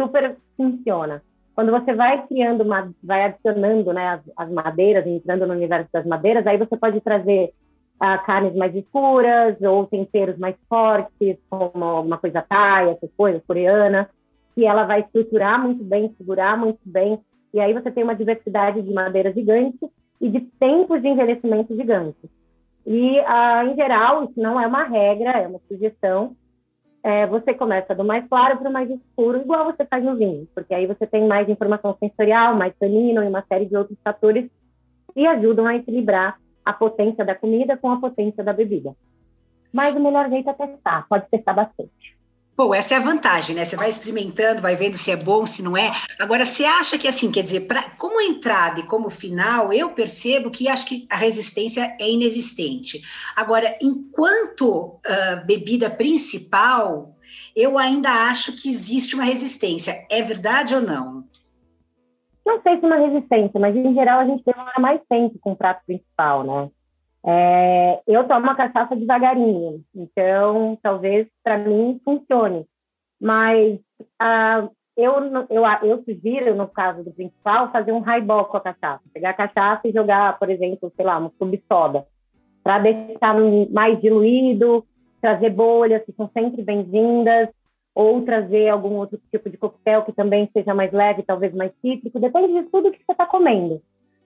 super 0.00 0.36
funciona. 0.56 1.20
Quando 1.54 1.72
você 1.72 1.94
vai 1.94 2.26
criando, 2.26 2.62
uma, 2.62 2.92
vai 3.02 3.24
adicionando 3.24 3.92
né, 3.92 4.08
as, 4.08 4.20
as, 4.36 4.50
madeiras, 4.50 5.06
entrando 5.06 5.46
no 5.46 5.54
universo 5.54 5.88
das 5.92 6.06
madeiras, 6.06 6.46
aí 6.46 6.56
você 6.56 6.76
pode 6.76 7.00
trazer 7.00 7.52
uh, 7.96 8.24
carnes 8.24 8.54
mais 8.54 8.74
escuras 8.74 9.60
ou 9.60 9.86
temperos 9.86 10.38
mais 10.38 10.56
fortes, 10.68 11.36
como 11.50 11.84
alguma 11.84 12.18
coisa 12.18 12.42
thai, 12.42 12.90
essas 12.90 13.10
coisas, 13.16 13.42
coreana, 13.46 14.08
que 14.54 14.64
ela 14.64 14.84
vai 14.84 15.00
estruturar 15.00 15.60
muito 15.60 15.82
bem, 15.82 16.14
segurar 16.16 16.56
muito 16.56 16.80
bem 16.84 17.20
e 17.54 17.60
aí 17.60 17.72
você 17.72 17.88
tem 17.88 18.02
uma 18.02 18.16
diversidade 18.16 18.82
de 18.82 18.92
madeira 18.92 19.32
gigante 19.32 19.78
e 20.20 20.28
de 20.28 20.40
tempos 20.40 21.00
de 21.00 21.06
envelhecimento 21.06 21.76
gigantes. 21.76 22.28
E, 22.84 23.20
ah, 23.20 23.64
em 23.64 23.76
geral, 23.76 24.24
isso 24.24 24.34
não 24.36 24.60
é 24.60 24.66
uma 24.66 24.82
regra, 24.82 25.30
é 25.30 25.46
uma 25.46 25.60
sugestão. 25.68 26.36
É, 27.00 27.28
você 27.28 27.54
começa 27.54 27.94
do 27.94 28.04
mais 28.04 28.26
claro 28.26 28.58
para 28.58 28.68
o 28.68 28.72
mais 28.72 28.90
escuro, 28.90 29.40
igual 29.40 29.66
você 29.66 29.84
faz 29.84 30.02
no 30.02 30.16
vinho, 30.16 30.48
porque 30.52 30.74
aí 30.74 30.84
você 30.84 31.06
tem 31.06 31.28
mais 31.28 31.48
informação 31.48 31.96
sensorial, 32.00 32.56
mais 32.56 32.74
tanino 32.76 33.22
e 33.22 33.28
uma 33.28 33.44
série 33.48 33.66
de 33.66 33.76
outros 33.76 33.98
fatores 34.02 34.50
que 35.12 35.24
ajudam 35.24 35.66
a 35.66 35.76
equilibrar 35.76 36.40
a 36.64 36.72
potência 36.72 37.24
da 37.24 37.36
comida 37.36 37.76
com 37.76 37.88
a 37.88 38.00
potência 38.00 38.42
da 38.42 38.52
bebida. 38.52 38.96
Mas 39.72 39.94
o 39.94 40.00
melhor 40.00 40.28
jeito 40.28 40.50
é 40.50 40.54
testar, 40.54 41.06
pode 41.08 41.28
testar 41.30 41.52
bastante. 41.52 42.13
Bom, 42.56 42.72
essa 42.72 42.94
é 42.94 42.96
a 42.98 43.00
vantagem, 43.00 43.56
né? 43.56 43.64
Você 43.64 43.74
vai 43.74 43.88
experimentando, 43.88 44.62
vai 44.62 44.76
vendo 44.76 44.96
se 44.96 45.10
é 45.10 45.16
bom, 45.16 45.44
se 45.44 45.60
não 45.60 45.76
é. 45.76 45.90
Agora, 46.20 46.44
você 46.44 46.64
acha 46.64 46.96
que, 46.96 47.08
assim, 47.08 47.32
quer 47.32 47.42
dizer, 47.42 47.66
pra, 47.66 47.82
como 47.98 48.20
entrada 48.20 48.78
e 48.78 48.86
como 48.86 49.10
final, 49.10 49.72
eu 49.72 49.90
percebo 49.90 50.52
que 50.52 50.68
acho 50.68 50.86
que 50.86 51.04
a 51.10 51.16
resistência 51.16 51.96
é 51.98 52.08
inexistente. 52.08 53.02
Agora, 53.34 53.76
enquanto 53.82 54.70
uh, 54.70 55.44
bebida 55.44 55.90
principal, 55.90 57.16
eu 57.56 57.76
ainda 57.76 58.28
acho 58.28 58.52
que 58.52 58.68
existe 58.68 59.16
uma 59.16 59.24
resistência. 59.24 60.06
É 60.08 60.22
verdade 60.22 60.76
ou 60.76 60.80
não? 60.80 61.24
Não 62.46 62.62
sei 62.62 62.78
se 62.78 62.84
é 62.84 62.86
uma 62.86 62.98
resistência, 62.98 63.58
mas 63.58 63.74
em 63.74 63.94
geral 63.94 64.20
a 64.20 64.26
gente 64.26 64.44
demora 64.44 64.78
mais 64.78 65.00
tempo 65.08 65.36
com 65.40 65.52
o 65.52 65.56
prato 65.56 65.82
principal, 65.86 66.44
né? 66.44 66.70
É, 67.26 68.02
eu 68.06 68.28
tomo 68.28 68.40
uma 68.40 68.54
cachaça 68.54 68.94
devagarinho, 68.94 69.82
então 69.94 70.78
talvez 70.82 71.26
para 71.42 71.56
mim 71.56 71.98
funcione. 72.04 72.66
Mas 73.20 73.80
ah, 74.20 74.68
eu, 74.96 75.14
eu, 75.48 75.64
eu 75.82 76.04
sugiro, 76.04 76.54
no 76.54 76.68
caso 76.68 77.02
do 77.02 77.10
principal, 77.10 77.72
fazer 77.72 77.92
um 77.92 78.00
highball 78.00 78.44
com 78.44 78.58
a 78.58 78.60
cachaça. 78.60 79.02
Pegar 79.12 79.30
a 79.30 79.34
cachaça 79.34 79.88
e 79.88 79.92
jogar, 79.92 80.38
por 80.38 80.50
exemplo, 80.50 80.92
sei 80.94 81.04
lá, 81.04 81.18
uma 81.18 81.32
subsoda, 81.38 82.06
para 82.62 82.78
deixar 82.80 83.34
mais 83.70 84.00
diluído, 84.00 84.84
trazer 85.20 85.50
bolhas 85.50 86.04
que 86.04 86.12
são 86.12 86.30
sempre 86.32 86.62
bem-vindas, 86.62 87.48
ou 87.94 88.22
trazer 88.22 88.68
algum 88.68 88.96
outro 88.96 89.20
tipo 89.30 89.48
de 89.48 89.56
coquetel 89.56 90.02
que 90.02 90.12
também 90.12 90.50
seja 90.52 90.74
mais 90.74 90.92
leve, 90.92 91.22
talvez 91.22 91.54
mais 91.54 91.72
cítrico, 91.80 92.20
depende 92.20 92.52
de 92.52 92.68
tudo 92.70 92.90
que 92.90 92.98
você 92.98 93.12
está 93.12 93.24
comendo. 93.24 93.80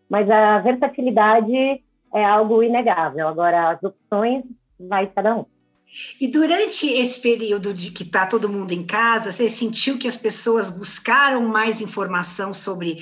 Mas 0.08 0.28
a 0.30 0.58
versatilidade 0.58 1.82
é 2.14 2.24
algo 2.24 2.62
inegável. 2.62 3.28
Agora, 3.28 3.70
as 3.70 3.82
opções 3.82 4.44
vai 4.78 5.06
cada 5.08 5.36
um. 5.36 5.44
E 6.20 6.28
durante 6.28 6.86
esse 6.86 7.20
período 7.20 7.72
de 7.72 7.90
que 7.90 8.02
está 8.02 8.26
todo 8.26 8.48
mundo 8.48 8.72
em 8.72 8.86
casa, 8.86 9.30
você 9.30 9.48
sentiu 9.48 9.98
que 9.98 10.06
as 10.06 10.16
pessoas 10.16 10.68
buscaram 10.68 11.42
mais 11.48 11.80
informação 11.80 12.52
sobre 12.52 12.98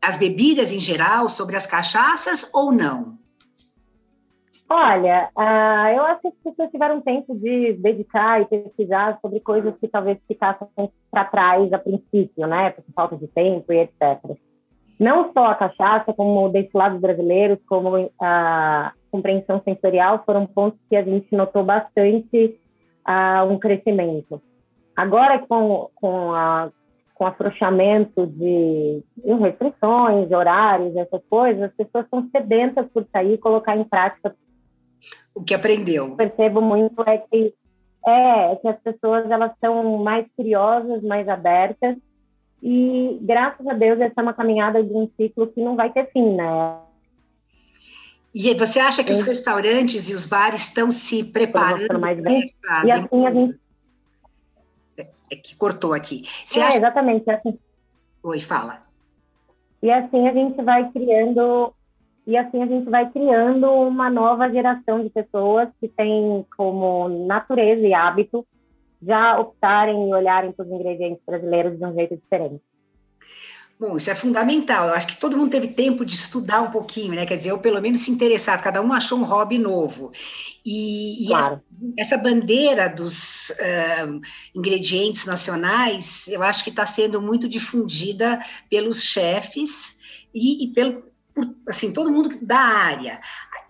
as 0.00 0.16
bebidas 0.16 0.72
em 0.72 0.80
geral, 0.80 1.28
sobre 1.28 1.56
as 1.56 1.66
cachaças 1.66 2.48
ou 2.54 2.72
não? 2.72 3.18
Olha, 4.68 5.28
uh, 5.36 5.96
eu 5.96 6.04
acho 6.04 6.20
que 6.20 6.28
as 6.28 6.34
pessoas 6.44 6.70
tiveram 6.70 7.00
tempo 7.00 7.34
de 7.34 7.72
dedicar 7.72 8.40
e 8.40 8.44
pesquisar 8.46 9.18
sobre 9.20 9.40
coisas 9.40 9.74
que 9.80 9.88
talvez 9.88 10.16
ficassem 10.28 10.68
para 11.10 11.24
trás 11.24 11.72
a 11.72 11.78
princípio, 11.78 12.46
né? 12.46 12.70
Por 12.70 12.84
falta 12.94 13.16
de 13.16 13.26
tempo 13.26 13.72
e 13.72 13.80
etc 13.80 14.38
não 15.00 15.32
só 15.32 15.46
a 15.46 15.54
cachaça, 15.54 16.12
como 16.12 16.50
destilados 16.50 17.00
brasileiros, 17.00 17.58
como 17.66 18.10
a 18.20 18.92
compreensão 19.10 19.62
sensorial, 19.64 20.22
foram 20.26 20.44
pontos 20.44 20.78
que 20.90 20.94
a 20.94 21.02
gente 21.02 21.34
notou 21.34 21.64
bastante 21.64 22.60
uh, 23.08 23.50
um 23.50 23.58
crescimento. 23.58 24.42
Agora, 24.94 25.38
com, 25.38 25.88
com, 25.94 26.32
a, 26.34 26.70
com 27.14 27.26
afrouxamento 27.26 28.26
de, 28.26 29.02
de 29.16 29.32
restrições, 29.40 30.30
horários, 30.30 30.94
essas 30.94 31.22
coisas, 31.30 31.62
as 31.62 31.72
pessoas 31.72 32.04
estão 32.04 32.28
sedentas 32.30 32.86
por 32.92 33.06
sair 33.10 33.34
e 33.34 33.38
colocar 33.38 33.74
em 33.78 33.84
prática 33.84 34.36
o 35.34 35.42
que 35.42 35.54
aprendeu. 35.54 36.14
Percebo 36.14 36.60
muito 36.60 37.02
é 37.06 37.16
que 37.16 37.54
é, 38.06 38.52
é 38.52 38.56
que 38.56 38.68
as 38.68 38.78
pessoas 38.80 39.30
elas 39.30 39.52
são 39.60 39.96
mais 39.96 40.26
curiosas, 40.36 41.02
mais 41.02 41.26
abertas 41.26 41.96
e, 42.62 43.18
graças 43.22 43.66
a 43.66 43.72
Deus, 43.72 44.00
essa 44.00 44.14
é 44.18 44.22
uma 44.22 44.34
caminhada 44.34 44.82
de 44.82 44.92
um 44.92 45.08
ciclo 45.16 45.46
que 45.46 45.60
não 45.62 45.76
vai 45.76 45.90
ter 45.92 46.10
fim, 46.12 46.34
né? 46.34 46.76
E 48.34 48.54
você 48.54 48.78
acha 48.78 49.02
que 49.02 49.10
os 49.10 49.22
restaurantes 49.22 50.08
e 50.08 50.14
os 50.14 50.24
bares 50.24 50.68
estão 50.68 50.90
se 50.90 51.24
preparando 51.24 51.98
mais 51.98 52.20
bem? 52.20 52.52
E 52.84 52.90
assim 52.90 53.26
a 53.26 53.32
gente... 53.32 53.60
É 55.30 55.36
que 55.36 55.56
cortou 55.56 55.94
aqui. 55.94 56.24
Você 56.44 56.60
é, 56.60 56.64
acha... 56.64 56.78
exatamente. 56.78 57.28
Assim... 57.30 57.58
Oi, 58.22 58.40
fala. 58.40 58.82
E 59.82 59.90
assim 59.90 60.28
a 60.28 60.32
gente 60.32 60.62
vai 60.62 60.90
criando 60.90 61.72
e 62.26 62.36
assim 62.36 62.62
a 62.62 62.66
gente 62.66 62.88
vai 62.88 63.10
criando 63.10 63.68
uma 63.72 64.10
nova 64.10 64.48
geração 64.50 65.02
de 65.02 65.10
pessoas 65.10 65.68
que 65.80 65.88
têm 65.88 66.46
como 66.56 67.08
natureza 67.26 67.84
e 67.86 67.94
hábito 67.94 68.46
já 69.02 69.38
optarem 69.38 70.08
e 70.08 70.14
olharem 70.14 70.52
para 70.52 70.64
os 70.64 70.70
ingredientes 70.70 71.22
brasileiros 71.26 71.78
de 71.78 71.84
um 71.84 71.94
jeito 71.94 72.16
diferente. 72.16 72.60
Bom, 73.80 73.96
isso 73.96 74.10
é 74.10 74.14
fundamental. 74.14 74.88
Eu 74.88 74.94
acho 74.94 75.06
que 75.06 75.16
todo 75.16 75.38
mundo 75.38 75.50
teve 75.50 75.68
tempo 75.68 76.04
de 76.04 76.14
estudar 76.14 76.60
um 76.60 76.70
pouquinho, 76.70 77.14
né? 77.14 77.24
Quer 77.24 77.38
dizer, 77.38 77.52
ou 77.52 77.60
pelo 77.60 77.80
menos 77.80 78.02
se 78.02 78.10
interessar. 78.10 78.62
Cada 78.62 78.82
um 78.82 78.92
achou 78.92 79.18
um 79.18 79.24
hobby 79.24 79.56
novo. 79.56 80.12
E, 80.66 81.24
claro. 81.26 81.62
essa, 81.96 82.16
essa, 82.16 82.18
bandeira 82.18 82.90
dos 82.90 83.48
uh, 83.48 84.20
ingredientes 84.54 85.24
nacionais, 85.24 86.28
eu 86.28 86.42
acho 86.42 86.62
que 86.62 86.68
está 86.68 86.84
sendo 86.84 87.22
muito 87.22 87.48
difundida 87.48 88.38
pelos 88.68 89.02
chefes 89.02 89.98
e, 90.34 90.64
e 90.64 90.72
pelo, 90.74 91.02
por, 91.34 91.46
assim, 91.66 91.90
todo 91.90 92.12
mundo 92.12 92.36
da 92.42 92.58
área. 92.58 93.18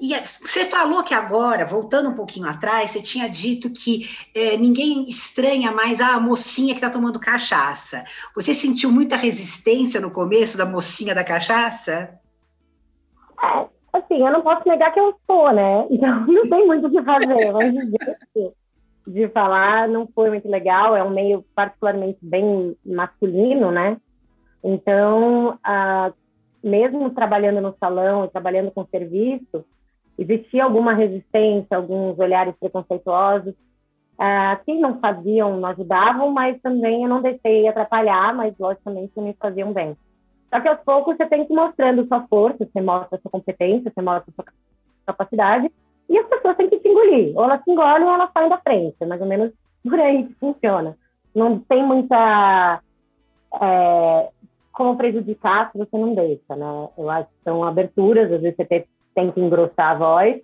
E 0.01 0.15
você 0.19 0.65
falou 0.65 1.05
que 1.05 1.13
agora, 1.13 1.67
voltando 1.67 2.09
um 2.09 2.15
pouquinho 2.15 2.49
atrás, 2.49 2.91
você 2.91 3.03
tinha 3.03 3.29
dito 3.29 3.71
que 3.71 4.07
é, 4.35 4.57
ninguém 4.57 5.07
estranha 5.07 5.71
mais 5.73 6.01
a 6.01 6.19
mocinha 6.19 6.73
que 6.73 6.79
está 6.81 6.89
tomando 6.89 7.21
cachaça. 7.21 8.03
Você 8.35 8.55
sentiu 8.55 8.91
muita 8.91 9.15
resistência 9.15 10.01
no 10.01 10.11
começo 10.11 10.57
da 10.57 10.65
mocinha 10.65 11.15
da 11.15 11.23
cachaça? 11.23 12.19
É, 13.43 13.67
assim, 13.93 14.25
eu 14.25 14.33
não 14.33 14.41
posso 14.41 14.67
negar 14.67 14.91
que 14.91 15.01
eu 15.01 15.15
sou, 15.27 15.53
né? 15.53 15.87
Então 15.91 16.25
não 16.27 16.49
tem 16.49 16.67
muito 16.67 16.87
o 16.87 16.91
que 16.91 17.03
fazer. 17.03 17.53
Mas 17.53 17.75
de, 17.75 18.53
de 19.07 19.29
falar 19.29 19.87
não 19.87 20.09
foi 20.15 20.31
muito 20.31 20.49
legal. 20.49 20.97
É 20.97 21.05
um 21.05 21.11
meio 21.11 21.45
particularmente 21.55 22.19
bem 22.23 22.75
masculino, 22.87 23.71
né? 23.71 23.99
Então, 24.65 25.59
ah, 25.63 26.11
mesmo 26.65 27.11
trabalhando 27.11 27.61
no 27.61 27.77
salão 27.79 28.25
e 28.25 28.29
trabalhando 28.29 28.71
com 28.71 28.87
serviço, 28.87 29.63
existia 30.21 30.65
alguma 30.65 30.93
resistência, 30.93 31.77
alguns 31.77 32.19
olhares 32.19 32.55
preconceituosos, 32.61 33.55
uh, 33.55 34.65
que 34.65 34.75
não 34.75 35.01
faziam, 35.01 35.59
não 35.59 35.69
ajudavam, 35.71 36.31
mas 36.31 36.61
também 36.61 37.03
eu 37.03 37.09
não 37.09 37.23
deixei 37.23 37.67
atrapalhar, 37.67 38.35
mas 38.35 38.55
logicamente 38.59 39.19
me 39.19 39.35
faziam 39.35 39.73
bem. 39.73 39.97
Só 40.51 40.61
que 40.61 40.69
aos 40.69 40.81
poucos 40.81 41.17
você 41.17 41.27
tem 41.27 41.47
que 41.47 41.53
ir 41.53 41.57
mostrando 41.57 42.07
sua 42.07 42.27
força, 42.29 42.69
você 42.71 42.81
mostra 42.81 43.19
sua 43.21 43.31
competência, 43.31 43.91
você 43.95 44.03
mostra 44.03 44.33
sua 44.35 44.45
capacidade, 45.07 45.71
e 46.09 46.19
as 46.19 46.27
pessoas 46.27 46.57
têm 46.57 46.69
que 46.69 46.81
te 46.81 46.89
engolir. 46.89 47.33
Ou 47.37 47.45
elas 47.45 47.63
se 47.63 47.71
engolem 47.71 48.03
ou 48.03 48.13
elas 48.13 48.31
saem 48.33 48.49
da 48.49 48.59
frente. 48.59 48.97
É 49.01 49.07
mais 49.07 49.21
ou 49.21 49.29
menos 49.29 49.53
por 49.83 49.99
aí 49.99 50.27
que 50.27 50.35
funciona. 50.35 50.97
Não 51.33 51.61
tem 51.61 51.87
muita. 51.87 52.83
É, 53.63 54.29
como 54.73 54.97
prejudicar 54.97 55.71
se 55.71 55.79
você 55.79 55.97
não 55.97 56.15
deixa, 56.15 56.57
né? 56.57 56.89
Eu 56.99 57.09
acho 57.11 57.29
que 57.29 57.45
são 57.45 57.63
aberturas, 57.63 58.33
às 58.33 58.41
vezes 58.41 58.57
você 58.57 58.65
tem 58.65 58.85
tem 59.15 59.31
que 59.31 59.41
engrossar 59.41 59.93
a 59.93 59.99
voz, 59.99 60.41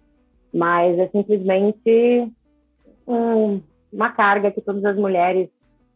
mas 0.52 0.98
é 0.98 1.08
simplesmente 1.08 2.32
um, 3.06 3.60
uma 3.92 4.10
carga 4.10 4.50
que 4.50 4.60
todas 4.60 4.84
as 4.84 4.96
mulheres 4.96 5.48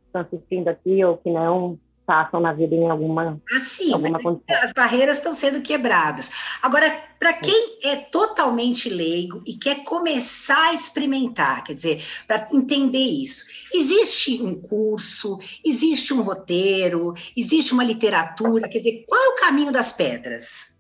estão 0.06 0.22
assistindo 0.22 0.68
aqui 0.68 1.04
ou 1.04 1.16
que 1.16 1.30
não 1.30 1.78
passam 2.11 2.40
na 2.40 2.52
vida 2.52 2.74
em 2.74 2.90
alguma, 2.90 3.40
assim, 3.56 3.92
alguma 3.92 4.20
condição. 4.20 4.56
As 4.64 4.72
barreiras 4.72 5.18
estão 5.18 5.33
sendo 5.33 5.62
quebradas. 5.62 6.28
Agora, 6.61 6.90
para 7.20 7.35
quem 7.35 7.78
é 7.85 7.94
totalmente 7.94 8.88
leigo 8.88 9.40
e 9.46 9.54
quer 9.54 9.85
começar 9.85 10.70
a 10.70 10.74
experimentar, 10.74 11.62
quer 11.62 11.74
dizer, 11.74 12.04
para 12.26 12.48
entender 12.52 12.98
isso, 12.98 13.44
existe 13.72 14.42
um 14.42 14.61
curso, 14.61 15.38
existe 15.64 16.12
um 16.12 16.22
roteiro, 16.22 17.14
existe 17.37 17.72
uma 17.72 17.85
literatura, 17.85 18.68
quer 18.68 18.78
dizer, 18.78 19.04
qual 19.06 19.22
é 19.22 19.28
o 19.28 19.37
caminho 19.37 19.70
das 19.70 19.92
pedras? 19.92 20.80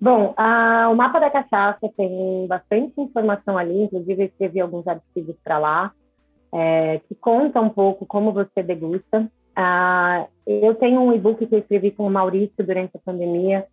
Bom, 0.00 0.32
a, 0.36 0.88
o 0.90 0.94
mapa 0.94 1.18
da 1.18 1.28
cachaça 1.28 1.90
tem 1.96 2.46
bastante 2.46 3.00
informação 3.00 3.58
ali, 3.58 3.82
inclusive 3.82 4.22
eu 4.22 4.26
escrevi 4.26 4.60
alguns 4.60 4.86
artigos 4.86 5.34
para 5.42 5.58
lá, 5.58 5.92
é, 6.54 7.00
que 7.08 7.14
conta 7.16 7.60
um 7.60 7.68
pouco 7.68 8.06
como 8.06 8.32
você 8.32 8.62
degusta. 8.62 9.28
Ah, 9.56 10.26
eu 10.46 10.74
tenho 10.76 11.00
um 11.00 11.12
e-book 11.12 11.44
que 11.44 11.52
eu 11.52 11.58
escrevi 11.58 11.90
com 11.90 12.06
o 12.06 12.10
Maurício 12.10 12.64
durante 12.64 12.96
a 12.96 13.00
pandemia, 13.04 13.66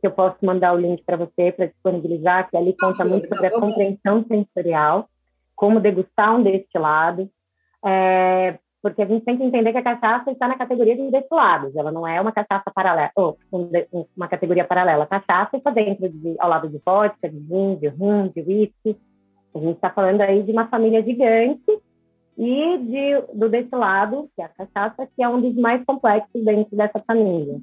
que 0.00 0.06
eu 0.06 0.12
posso 0.12 0.36
mandar 0.42 0.72
o 0.72 0.78
link 0.78 1.02
para 1.04 1.16
você 1.16 1.50
para 1.50 1.66
disponibilizar, 1.66 2.48
que 2.48 2.56
ali 2.56 2.76
conta 2.76 3.04
muito 3.04 3.28
sobre 3.28 3.48
a 3.48 3.50
compreensão 3.50 4.24
sensorial, 4.26 5.08
como 5.56 5.80
degustar 5.80 6.36
um 6.36 6.44
destilado. 6.44 7.28
É, 7.84 8.56
porque 8.82 9.00
a 9.00 9.06
gente 9.06 9.24
tem 9.24 9.38
que 9.38 9.44
entender 9.44 9.70
que 9.70 9.78
a 9.78 9.82
cachaça 9.82 10.32
está 10.32 10.48
na 10.48 10.58
categoria 10.58 10.96
de 10.96 11.08
destilados, 11.08 11.74
ela 11.76 11.92
não 11.92 12.06
é 12.06 12.20
uma 12.20 12.32
cachaça 12.32 12.68
paralela, 12.74 13.12
ou 13.14 13.38
uma 14.16 14.26
categoria 14.26 14.64
paralela. 14.64 15.04
A 15.04 15.06
cachaça 15.06 15.56
está 15.56 15.70
dentro 15.70 16.08
de, 16.08 16.34
ao 16.40 16.50
lado 16.50 16.68
de 16.68 16.80
vodka, 16.84 17.28
de 17.28 17.38
vinho, 17.38 17.76
de 17.76 17.86
rum, 17.86 18.28
de 18.28 18.40
whisky. 18.40 18.96
A 19.54 19.58
gente 19.58 19.76
está 19.76 19.90
falando 19.90 20.20
aí 20.20 20.42
de 20.42 20.50
uma 20.50 20.66
família 20.66 21.00
gigante 21.00 21.80
e 22.36 22.78
de, 22.78 23.20
do 23.34 23.48
destilado, 23.48 24.28
que 24.34 24.42
é 24.42 24.46
a 24.46 24.48
cachaça, 24.48 25.06
que 25.14 25.22
é 25.22 25.28
um 25.28 25.40
dos 25.40 25.54
mais 25.54 25.84
complexos 25.84 26.44
dentro 26.44 26.76
dessa 26.76 26.98
família. 27.06 27.60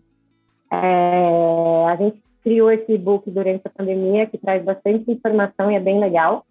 É, 0.72 1.86
a 1.88 1.96
gente 1.98 2.24
criou 2.44 2.72
esse 2.72 2.94
e-book 2.94 3.30
durante 3.30 3.68
a 3.68 3.72
pandemia, 3.72 4.28
que 4.28 4.38
traz 4.38 4.64
bastante 4.64 5.12
informação 5.12 5.70
e 5.70 5.76
é 5.76 5.80
bem 5.80 6.00
legal. 6.00 6.46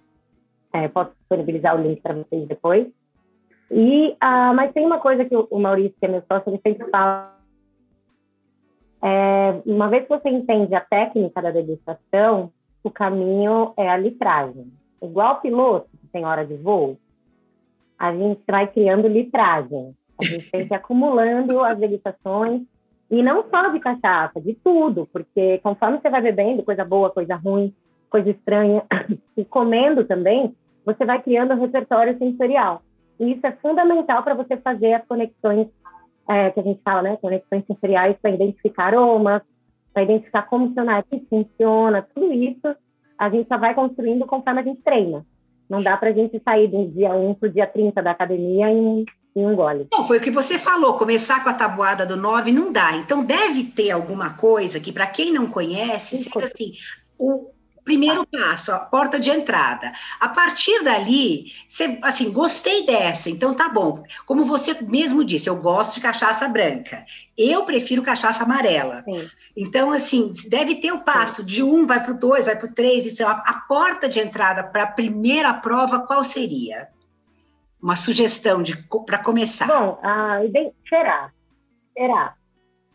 É, 0.74 0.88
posso 0.88 1.12
disponibilizar 1.18 1.74
o 1.74 1.82
link 1.82 2.02
para 2.02 2.14
vocês 2.14 2.46
depois. 2.46 2.86
E, 3.70 4.10
uh, 4.12 4.54
mas 4.54 4.72
tem 4.72 4.86
uma 4.86 4.98
coisa 4.98 5.24
que 5.24 5.36
o 5.36 5.58
Maurício, 5.58 5.94
que 5.98 6.06
é 6.06 6.08
meu 6.08 6.22
sócio, 6.22 6.50
ele 6.50 6.60
sempre 6.64 6.90
fala. 6.90 7.36
É, 9.00 9.60
uma 9.64 9.88
vez 9.88 10.04
que 10.04 10.08
você 10.08 10.28
entende 10.28 10.74
a 10.74 10.80
técnica 10.80 11.40
da 11.40 11.50
degustação, 11.50 12.50
o 12.82 12.90
caminho 12.90 13.72
é 13.76 13.88
a 13.88 13.96
litragem. 13.96 14.72
Igual 15.00 15.40
piloto 15.40 15.88
que 16.00 16.06
tem 16.08 16.24
hora 16.24 16.44
de 16.44 16.56
voo, 16.56 16.98
a 17.98 18.12
gente 18.12 18.42
vai 18.48 18.66
criando 18.66 19.06
litragem. 19.06 19.94
A 20.20 20.24
gente 20.24 20.50
tem 20.50 20.66
que 20.66 20.74
ir 20.74 20.76
acumulando 20.76 21.60
as 21.60 21.78
degustações, 21.78 22.62
e 23.10 23.22
não 23.22 23.44
só 23.48 23.68
de 23.68 23.80
cachaça, 23.80 24.40
de 24.40 24.54
tudo, 24.54 25.08
porque 25.12 25.58
conforme 25.58 25.98
você 25.98 26.10
vai 26.10 26.20
bebendo, 26.20 26.62
coisa 26.62 26.84
boa, 26.84 27.10
coisa 27.10 27.36
ruim, 27.36 27.74
coisa 28.10 28.30
estranha, 28.30 28.82
e 29.36 29.44
comendo 29.44 30.04
também, 30.04 30.54
você 30.84 31.04
vai 31.04 31.22
criando 31.22 31.54
um 31.54 31.60
repertório 31.60 32.18
sensorial. 32.18 32.82
E 33.18 33.32
isso 33.32 33.46
é 33.46 33.52
fundamental 33.52 34.22
para 34.22 34.34
você 34.34 34.56
fazer 34.56 34.94
as 34.94 35.06
conexões 35.06 35.68
é, 36.28 36.50
que 36.50 36.60
a 36.60 36.62
gente 36.62 36.80
fala, 36.82 37.02
né? 37.02 37.16
Conexões 37.16 37.64
sensoriais 37.66 38.16
para 38.20 38.30
identificar 38.30 38.86
aromas, 38.86 39.42
para 39.92 40.02
identificar 40.02 40.42
como 40.42 40.66
o 40.66 40.74
seu 40.74 40.84
nariz 40.84 41.22
funciona, 41.28 42.06
tudo 42.14 42.32
isso 42.32 42.76
a 43.18 43.28
gente 43.28 43.48
só 43.48 43.58
vai 43.58 43.74
construindo 43.74 44.24
conforme 44.26 44.60
a 44.60 44.62
gente 44.62 44.80
treina. 44.82 45.26
Não 45.68 45.82
dá 45.82 45.96
para 45.96 46.10
a 46.10 46.12
gente 46.12 46.40
sair 46.42 46.68
do 46.68 46.86
dia 46.86 47.12
1 47.12 47.34
para 47.34 47.48
o 47.48 47.52
dia 47.52 47.66
30 47.66 48.00
da 48.00 48.12
academia 48.12 48.70
em, 48.70 49.04
em 49.34 49.46
um 49.46 49.56
gole. 49.56 49.88
Não, 49.92 50.04
foi 50.04 50.18
o 50.18 50.20
que 50.20 50.30
você 50.30 50.56
falou, 50.56 50.94
começar 50.94 51.42
com 51.42 51.50
a 51.50 51.54
tabuada 51.54 52.06
do 52.06 52.16
9 52.16 52.52
não 52.52 52.72
dá. 52.72 52.96
Então 52.96 53.24
deve 53.24 53.64
ter 53.64 53.90
alguma 53.90 54.34
coisa 54.34 54.80
que, 54.80 54.92
para 54.92 55.06
quem 55.06 55.32
não 55.32 55.48
conhece, 55.48 56.16
seja 56.16 56.38
assim, 56.38 56.72
o, 57.18 57.50
primeiro 57.88 58.26
passo, 58.26 58.70
a 58.70 58.80
porta 58.80 59.18
de 59.18 59.30
entrada. 59.30 59.90
A 60.20 60.28
partir 60.28 60.84
dali, 60.84 61.46
você, 61.66 61.98
assim, 62.02 62.30
gostei 62.30 62.84
dessa, 62.84 63.30
então 63.30 63.54
tá 63.54 63.66
bom. 63.66 64.04
Como 64.26 64.44
você 64.44 64.76
mesmo 64.82 65.24
disse, 65.24 65.48
eu 65.48 65.56
gosto 65.56 65.94
de 65.94 66.02
cachaça 66.02 66.46
branca. 66.50 67.02
Eu 67.36 67.64
prefiro 67.64 68.02
cachaça 68.02 68.44
amarela. 68.44 69.02
Sim. 69.04 69.26
Então, 69.56 69.90
assim, 69.90 70.34
deve 70.50 70.74
ter 70.74 70.92
o 70.92 71.00
passo 71.00 71.40
Sim. 71.40 71.46
de 71.46 71.62
um, 71.62 71.86
vai 71.86 72.02
para 72.02 72.12
o 72.12 72.18
dois, 72.18 72.44
vai 72.44 72.56
para 72.56 72.68
o 72.68 72.74
três. 72.74 73.06
Isso, 73.06 73.24
a, 73.24 73.30
a 73.30 73.54
porta 73.66 74.06
de 74.06 74.20
entrada 74.20 74.62
para 74.62 74.82
a 74.82 74.92
primeira 74.92 75.54
prova, 75.54 76.00
qual 76.00 76.22
seria? 76.22 76.88
Uma 77.80 77.96
sugestão 77.96 78.62
para 79.06 79.18
começar. 79.18 79.66
Bom, 79.66 79.98
ah, 80.02 80.40
cheirar. 80.86 81.32
Cheirar. 81.96 82.37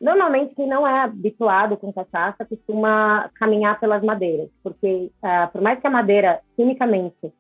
Normalmente, 0.04 0.54
quem 0.54 0.68
não 0.68 0.86
é 0.86 1.00
habituado 1.00 1.78
com 1.78 1.94
cachaça 1.94 2.44
costuma 2.44 3.30
caminhar 3.36 3.80
pelas 3.80 4.04
madeiras, 4.04 4.50
porque 4.62 5.10
uh, 5.24 5.50
por 5.50 5.62
mais 5.62 5.80
que 5.80 5.88
a 5.88 5.90
madeira, 5.90 6.42
quimicamente, 6.58 7.32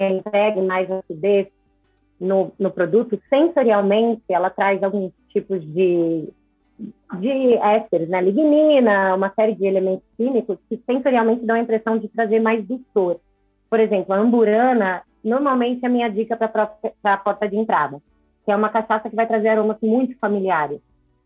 entregue 0.00 0.62
mais 0.62 0.90
acidez 0.90 1.46
no, 2.18 2.50
no 2.58 2.72
produto, 2.72 3.16
sensorialmente, 3.30 4.20
ela 4.28 4.50
traz 4.50 4.82
alguns 4.82 5.12
tipos 5.28 5.62
de, 5.62 6.28
de 7.20 7.54
ésteres, 7.54 8.08
né? 8.08 8.20
lignina, 8.20 9.14
uma 9.14 9.32
série 9.34 9.54
de 9.54 9.64
elementos 9.64 10.04
químicos 10.16 10.58
que 10.68 10.82
sensorialmente 10.84 11.46
dão 11.46 11.54
a 11.54 11.60
impressão 11.60 11.98
de 11.98 12.08
trazer 12.08 12.40
mais 12.40 12.66
dor. 12.66 13.20
Por 13.70 13.78
exemplo, 13.78 14.12
a 14.12 14.18
amburana, 14.18 15.02
normalmente 15.22 15.84
é 15.84 15.86
a 15.86 15.92
minha 15.92 16.08
dica 16.08 16.36
para 16.36 16.68
a 17.04 17.16
porta 17.16 17.48
de 17.48 17.56
entrada, 17.56 18.02
que 18.44 18.50
é 18.50 18.56
uma 18.56 18.70
cachaça 18.70 19.08
que 19.08 19.14
vai 19.14 19.28
trazer 19.28 19.50
aromas 19.50 19.76
muito 19.80 20.18
familiares 20.18 20.80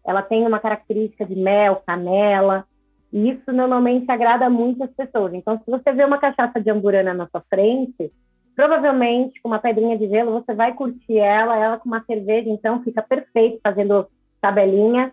ela 0.07 0.23
tem 0.23 0.47
uma 0.47 0.61
característica 0.61 1.27
de 1.27 1.35
mel, 1.35 1.83
canela, 1.87 2.65
E 3.13 3.31
isso 3.31 3.53
normalmente 3.53 4.11
agrada 4.11 4.49
muitas 4.51 4.91
pessoas. 4.91 5.33
Então, 5.35 5.59
se 5.59 5.71
você 5.71 5.93
vê 5.93 6.05
uma 6.05 6.19
cachaça 6.19 6.61
de 6.61 6.71
amburana 6.71 7.15
na 7.15 7.27
sua 7.29 7.43
frente, 7.49 8.13
provavelmente 8.55 9.41
com 9.41 9.49
uma 9.49 9.59
pedrinha 9.59 9.99
de 9.99 10.09
gelo 10.09 10.33
você 10.33 10.55
vai 10.55 10.75
curtir 10.75 11.19
ela, 11.19 11.57
ela 11.57 11.79
com 11.79 11.89
uma 11.89 12.05
cerveja, 12.05 12.49
então 12.49 12.83
fica 12.83 13.03
perfeito 13.03 13.61
fazendo 13.63 14.07
tabelinha, 14.41 15.13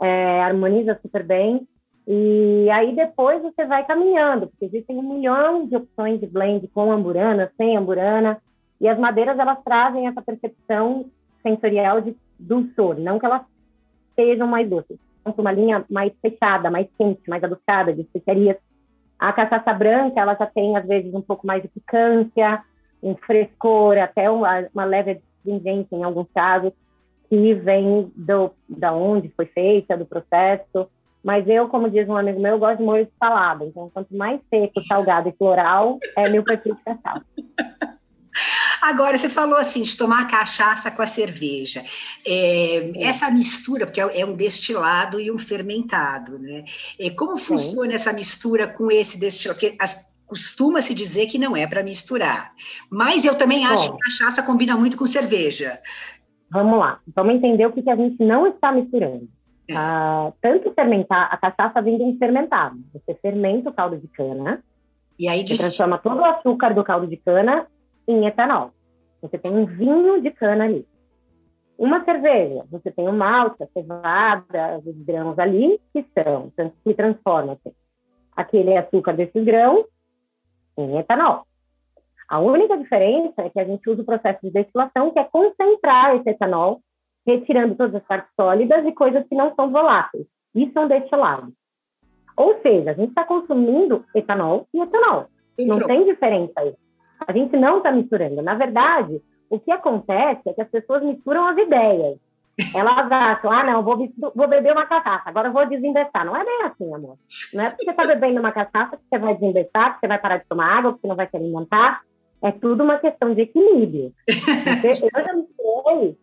é, 0.00 0.42
harmoniza 0.42 0.98
super 1.02 1.22
bem. 1.24 1.66
E 2.06 2.68
aí 2.70 2.94
depois 2.94 3.42
você 3.42 3.66
vai 3.66 3.84
caminhando, 3.84 4.46
porque 4.46 4.66
existem 4.66 4.96
um 4.96 5.14
milhão 5.14 5.66
de 5.66 5.76
opções 5.76 6.20
de 6.20 6.26
blend 6.26 6.68
com 6.68 6.92
amburana, 6.92 7.50
sem 7.56 7.76
amburana, 7.76 8.40
e 8.80 8.88
as 8.88 8.98
madeiras 8.98 9.38
elas 9.38 9.58
trazem 9.64 10.06
essa 10.06 10.22
percepção 10.22 11.06
sensorial 11.42 12.00
de 12.00 12.16
dulçor, 12.38 12.98
não 12.98 13.18
que 13.18 13.26
elas 13.26 13.42
sejam 14.16 14.48
mais 14.48 14.68
doces. 14.68 14.98
Então, 15.20 15.34
uma 15.38 15.52
linha 15.52 15.84
mais 15.88 16.12
fechada, 16.20 16.70
mais 16.70 16.88
quente, 16.98 17.22
mais 17.28 17.42
adocicada, 17.44 17.92
de 17.92 18.00
especiarias. 18.02 18.56
A 19.18 19.32
cachaça 19.32 19.72
branca, 19.72 20.20
ela 20.20 20.34
já 20.34 20.46
tem, 20.46 20.76
às 20.76 20.86
vezes, 20.86 21.14
um 21.14 21.22
pouco 21.22 21.46
mais 21.46 21.62
de 21.62 21.68
picância, 21.68 22.62
um 23.02 23.14
frescor, 23.14 23.98
até 23.98 24.30
uma, 24.30 24.66
uma 24.74 24.84
leve 24.84 25.20
astringência 25.38 25.96
em 25.96 26.02
alguns 26.02 26.28
casos, 26.34 26.72
que 27.28 27.54
vem 27.54 28.12
do, 28.14 28.52
da 28.68 28.92
onde 28.92 29.28
foi 29.30 29.46
feita, 29.46 29.96
do 29.96 30.06
processo. 30.06 30.88
Mas 31.24 31.48
eu, 31.48 31.68
como 31.68 31.90
diz 31.90 32.08
um 32.08 32.16
amigo 32.16 32.40
meu, 32.40 32.52
eu 32.52 32.58
gosto 32.58 32.78
de 32.78 32.84
molho 32.84 33.04
de 33.04 33.12
salada. 33.18 33.64
Então, 33.64 33.90
quanto 33.92 34.16
mais 34.16 34.40
seco, 34.48 34.84
salgado 34.84 35.28
e 35.28 35.32
floral, 35.32 35.98
é 36.16 36.28
meu 36.28 36.44
perfil 36.44 36.76
de 36.76 36.82
cachaça. 36.82 37.24
Agora, 38.88 39.18
você 39.18 39.28
falou 39.28 39.58
assim, 39.58 39.82
de 39.82 39.96
tomar 39.96 40.28
cachaça 40.28 40.92
com 40.92 41.02
a 41.02 41.06
cerveja. 41.06 41.82
É, 42.24 42.92
essa 43.04 43.28
mistura, 43.30 43.84
porque 43.84 44.00
é, 44.00 44.20
é 44.20 44.24
um 44.24 44.36
destilado 44.36 45.20
e 45.20 45.28
um 45.28 45.38
fermentado, 45.38 46.38
né? 46.38 46.64
É, 47.00 47.10
como 47.10 47.36
funciona 47.36 47.94
essa 47.94 48.12
mistura 48.12 48.68
com 48.68 48.88
esse 48.88 49.18
destilado? 49.18 49.58
Porque 49.58 49.76
as, 49.80 50.08
costuma 50.24 50.80
se 50.80 50.94
dizer 50.94 51.26
que 51.26 51.36
não 51.36 51.56
é 51.56 51.66
para 51.66 51.82
misturar. 51.82 52.52
Mas 52.88 53.24
eu 53.24 53.36
também 53.36 53.66
acho 53.66 53.90
Bom, 53.90 53.96
que 53.96 54.04
cachaça 54.04 54.42
combina 54.42 54.76
muito 54.76 54.96
com 54.96 55.06
cerveja. 55.06 55.80
Vamos 56.48 56.78
lá, 56.78 57.00
vamos 57.14 57.34
entender 57.34 57.66
o 57.66 57.72
que, 57.72 57.82
que 57.82 57.90
a 57.90 57.96
gente 57.96 58.22
não 58.22 58.46
está 58.46 58.70
misturando. 58.70 59.28
É. 59.68 59.74
Ah, 59.74 60.32
tanto 60.40 60.72
fermentar, 60.74 61.28
a 61.32 61.36
cachaça 61.36 61.82
vem 61.82 61.98
de 61.98 62.04
um 62.04 62.16
fermentado. 62.18 62.78
Você 62.92 63.18
fermenta 63.20 63.68
o 63.68 63.72
caldo 63.72 63.96
de 63.96 64.06
cana, 64.06 64.62
e 65.18 65.28
aí 65.28 65.42
você 65.44 65.56
transforma 65.56 65.98
todo 65.98 66.20
o 66.20 66.24
açúcar 66.24 66.72
do 66.72 66.84
caldo 66.84 67.08
de 67.08 67.16
cana 67.16 67.66
em 68.06 68.26
etanol. 68.26 68.75
Você 69.28 69.38
tem 69.38 69.52
um 69.52 69.66
vinho 69.66 70.20
de 70.20 70.30
cana 70.30 70.64
ali. 70.64 70.86
Uma 71.78 72.04
cerveja, 72.04 72.64
você 72.70 72.90
tem 72.90 73.06
o 73.06 73.12
malte, 73.12 73.62
a 73.62 73.66
cevada, 73.66 74.78
os 74.84 74.96
grãos 75.04 75.38
ali, 75.38 75.78
que 75.92 76.06
são, 76.14 76.50
que 76.82 76.94
transformam 76.94 77.58
aquele 78.34 78.76
açúcar 78.76 79.12
desses 79.12 79.44
grãos 79.44 79.84
em 80.78 80.98
etanol. 80.98 81.46
A 82.28 82.40
única 82.40 82.76
diferença 82.76 83.42
é 83.42 83.50
que 83.50 83.60
a 83.60 83.64
gente 83.64 83.88
usa 83.88 84.02
o 84.02 84.06
processo 84.06 84.40
de 84.42 84.50
destilação, 84.50 85.10
que 85.10 85.18
é 85.18 85.24
concentrar 85.24 86.16
esse 86.16 86.30
etanol, 86.30 86.80
retirando 87.26 87.74
todas 87.74 87.94
as 87.94 88.04
partes 88.04 88.30
sólidas 88.34 88.84
e 88.86 88.92
coisas 88.92 89.26
que 89.28 89.34
não 89.34 89.54
são 89.54 89.70
voláteis. 89.70 90.26
Isso 90.54 90.78
é 90.78 90.80
um 90.80 90.88
destilado. 90.88 91.52
Ou 92.36 92.60
seja, 92.62 92.90
a 92.90 92.94
gente 92.94 93.10
está 93.10 93.24
consumindo 93.24 94.04
etanol 94.14 94.66
e 94.72 94.80
etanol. 94.80 95.26
Não 95.58 95.78
tem 95.78 96.04
diferença 96.04 96.52
aí. 96.56 96.74
A 97.26 97.32
gente 97.32 97.56
não 97.56 97.78
está 97.78 97.92
misturando. 97.92 98.42
Na 98.42 98.54
verdade, 98.54 99.22
o 99.48 99.58
que 99.58 99.70
acontece 99.70 100.48
é 100.48 100.52
que 100.52 100.62
as 100.62 100.68
pessoas 100.68 101.02
misturam 101.02 101.46
as 101.46 101.56
ideias. 101.56 102.18
Elas 102.74 103.12
acham, 103.12 103.52
ah, 103.52 103.64
não, 103.64 103.82
vou, 103.82 104.08
vou 104.34 104.48
beber 104.48 104.72
uma 104.72 104.86
cachaça, 104.86 105.28
agora 105.28 105.50
vou 105.50 105.66
desinvestar. 105.66 106.24
Não 106.24 106.34
é 106.34 106.42
bem 106.42 106.62
assim, 106.62 106.94
amor. 106.94 107.18
Não 107.52 107.64
é 107.64 107.70
porque 107.70 107.84
você 107.84 107.90
está 107.90 108.06
bebendo 108.06 108.40
uma 108.40 108.52
cachaça 108.52 108.96
que 108.96 109.02
você 109.08 109.18
vai 109.18 109.34
desinvestar, 109.34 109.94
que 109.94 110.00
você 110.00 110.08
vai 110.08 110.18
parar 110.18 110.38
de 110.38 110.46
tomar 110.46 110.78
água, 110.78 110.94
que 110.94 111.00
você 111.00 111.06
não 111.06 111.16
vai 111.16 111.28
se 111.28 111.36
alimentar. 111.36 112.02
É 112.42 112.50
tudo 112.52 112.82
uma 112.82 112.98
questão 112.98 113.34
de 113.34 113.42
equilíbrio. 113.42 114.12
eu 114.28 115.24
já 115.24 115.32
misturei. 115.34 116.16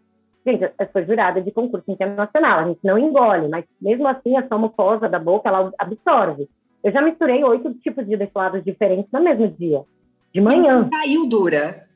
Gente, 0.45 0.63
eu 0.63 0.89
sou 0.91 1.05
jurada 1.05 1.41
de 1.41 1.51
concurso 1.51 1.89
internacional, 1.89 2.59
a 2.59 2.67
gente 2.67 2.81
não 2.83 2.99
engole, 2.99 3.47
mas 3.47 3.63
mesmo 3.81 4.07
assim 4.07 4.35
a 4.35 4.45
sua 4.45 4.57
mucosa 4.57 5.07
da 5.07 5.17
boca, 5.17 5.47
ela 5.47 5.71
absorve. 5.77 6.49
Eu 6.83 6.91
já 6.91 7.01
misturei 7.01 7.41
oito 7.43 7.73
tipos 7.75 8.05
de 8.05 8.17
destilados 8.17 8.63
diferentes 8.63 9.09
no 9.11 9.21
mesmo 9.21 9.47
dia, 9.47 9.83
de 10.33 10.41
manhã. 10.41 10.89
Caiu 10.89 11.27
dura? 11.27 11.87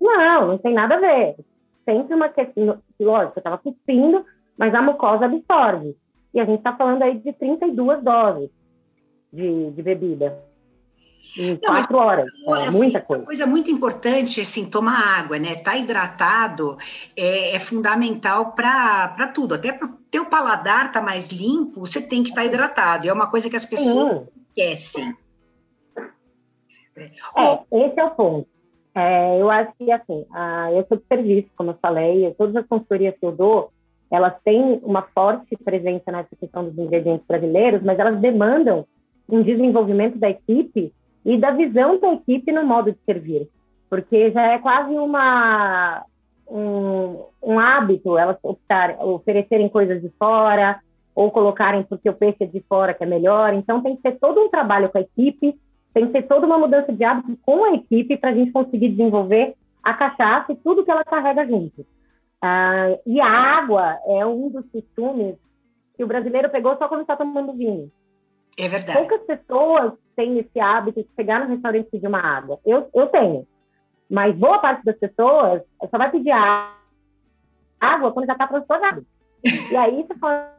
Não, 0.00 0.48
não 0.48 0.58
tem 0.58 0.74
nada 0.74 0.96
a 0.96 1.00
ver 1.00 1.36
sempre 1.84 2.14
uma 2.14 2.28
questão, 2.28 2.78
lógico, 3.00 3.32
eu 3.36 3.40
estava 3.40 3.58
cuspindo, 3.58 4.24
mas 4.56 4.74
a 4.74 4.82
mucosa 4.82 5.26
absorve. 5.26 5.96
E 6.34 6.40
a 6.40 6.44
gente 6.44 6.58
está 6.58 6.74
falando 6.74 7.02
aí 7.02 7.18
de 7.18 7.32
32 7.32 8.02
doses 8.02 8.50
de, 9.32 9.70
de 9.70 9.82
bebida. 9.82 10.38
Em 11.36 11.50
Não, 11.50 11.58
quatro 11.60 11.96
horas, 11.98 12.26
é 12.26 12.66
assim, 12.66 12.76
muita 12.76 13.00
coisa. 13.00 13.22
Uma 13.22 13.26
coisa 13.26 13.46
muito 13.46 13.70
importante, 13.70 14.40
assim, 14.40 14.68
tomar 14.68 15.20
água, 15.20 15.38
né? 15.38 15.54
Tá 15.54 15.76
hidratado 15.76 16.76
é, 17.16 17.54
é 17.54 17.58
fundamental 17.60 18.52
para 18.52 19.28
tudo. 19.32 19.54
Até 19.54 19.72
para 19.72 19.86
o 19.86 19.92
teu 20.10 20.24
paladar 20.26 20.90
tá 20.90 21.00
mais 21.00 21.28
limpo, 21.28 21.80
você 21.80 22.00
tem 22.02 22.24
que 22.24 22.30
estar 22.30 22.40
tá 22.40 22.46
hidratado. 22.46 23.06
E 23.06 23.08
é 23.08 23.12
uma 23.12 23.30
coisa 23.30 23.48
que 23.48 23.54
as 23.54 23.64
pessoas 23.64 24.18
Sim. 24.18 24.26
esquecem. 24.48 25.16
É, 27.36 27.86
esse 27.86 28.00
é 28.00 28.04
o 28.04 28.10
ponto. 28.10 28.46
É, 28.94 29.40
eu 29.40 29.50
acho 29.50 29.72
que, 29.78 29.90
assim, 29.90 30.26
a, 30.32 30.70
eu 30.72 30.84
sou 30.86 30.98
de 30.98 31.04
serviço, 31.06 31.48
como 31.56 31.70
eu 31.70 31.78
falei, 31.80 32.34
todas 32.36 32.54
as 32.56 32.66
consultorias 32.66 33.14
que 33.18 33.24
eu 33.24 33.32
dou, 33.32 33.70
elas 34.10 34.34
têm 34.44 34.80
uma 34.82 35.02
forte 35.02 35.56
presença 35.56 36.12
nessa 36.12 36.36
questão 36.36 36.64
dos 36.64 36.76
ingredientes 36.76 37.26
brasileiros, 37.26 37.82
mas 37.82 37.98
elas 37.98 38.20
demandam 38.20 38.86
um 39.28 39.42
desenvolvimento 39.42 40.18
da 40.18 40.28
equipe 40.28 40.92
e 41.24 41.38
da 41.38 41.52
visão 41.52 41.98
da 41.98 42.12
equipe 42.12 42.52
no 42.52 42.64
modo 42.64 42.92
de 42.92 42.98
servir, 43.06 43.48
porque 43.88 44.30
já 44.30 44.52
é 44.52 44.58
quase 44.58 44.92
uma 44.92 46.04
um, 46.46 47.24
um 47.42 47.58
hábito 47.58 48.18
elas 48.18 48.36
optar, 48.42 48.98
oferecerem 49.00 49.70
coisas 49.70 50.02
de 50.02 50.10
fora 50.18 50.80
ou 51.14 51.30
colocarem 51.30 51.82
porque 51.84 52.10
o 52.10 52.14
peixe 52.14 52.44
é 52.44 52.46
de 52.46 52.60
fora 52.68 52.92
que 52.92 53.04
é 53.04 53.06
melhor. 53.06 53.54
Então 53.54 53.82
tem 53.82 53.96
que 53.96 54.02
ter 54.02 54.18
todo 54.18 54.40
um 54.40 54.50
trabalho 54.50 54.90
com 54.90 54.98
a 54.98 55.02
equipe 55.02 55.58
tem 55.92 56.06
que 56.06 56.12
ter 56.12 56.22
toda 56.22 56.46
uma 56.46 56.58
mudança 56.58 56.92
de 56.92 57.04
hábito 57.04 57.36
com 57.42 57.64
a 57.64 57.74
equipe 57.74 58.16
para 58.16 58.30
a 58.30 58.34
gente 58.34 58.50
conseguir 58.50 58.90
desenvolver 58.90 59.54
a 59.82 59.94
cachaça 59.94 60.52
e 60.52 60.56
tudo 60.56 60.84
que 60.84 60.90
ela 60.90 61.04
carrega 61.04 61.46
junto. 61.46 61.86
Ah, 62.40 62.98
e 63.06 63.20
a 63.20 63.28
água 63.28 63.98
é 64.06 64.24
um 64.24 64.48
dos 64.48 64.64
costumes 64.70 65.36
que 65.96 66.02
o 66.02 66.06
brasileiro 66.06 66.50
pegou 66.50 66.76
só 66.76 66.88
quando 66.88 67.02
está 67.02 67.16
tomando 67.16 67.52
vinho. 67.52 67.90
É 68.58 68.68
verdade. 68.68 68.98
Poucas 68.98 69.20
pessoas 69.22 69.92
têm 70.16 70.38
esse 70.38 70.60
hábito 70.60 71.02
de 71.02 71.08
chegar 71.14 71.40
no 71.40 71.54
restaurante 71.54 71.86
e 71.86 71.90
pedir 71.90 72.06
uma 72.06 72.20
água. 72.20 72.58
Eu, 72.64 72.88
eu 72.94 73.06
tenho. 73.08 73.46
Mas 74.10 74.36
boa 74.36 74.58
parte 74.58 74.84
das 74.84 74.98
pessoas 74.98 75.62
só 75.90 75.98
vai 75.98 76.10
pedir 76.10 76.32
água 77.80 78.12
quando 78.12 78.26
já 78.26 78.32
está 78.32 78.46
transtornado. 78.46 79.06
E 79.72 79.76
aí 79.76 80.04
você 80.04 80.14
fala, 80.18 80.54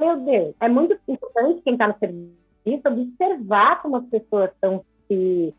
meu 0.00 0.18
Deus, 0.20 0.54
é 0.58 0.68
muito 0.68 0.98
importante 1.06 1.60
quem 1.62 1.74
está 1.74 1.88
no 1.88 1.98
serviço 1.98 2.41
isso, 2.64 2.82
observar 2.86 3.82
como 3.82 3.96
as 3.96 4.04
pessoas 4.06 4.50
estão 4.52 4.84
se 5.08 5.54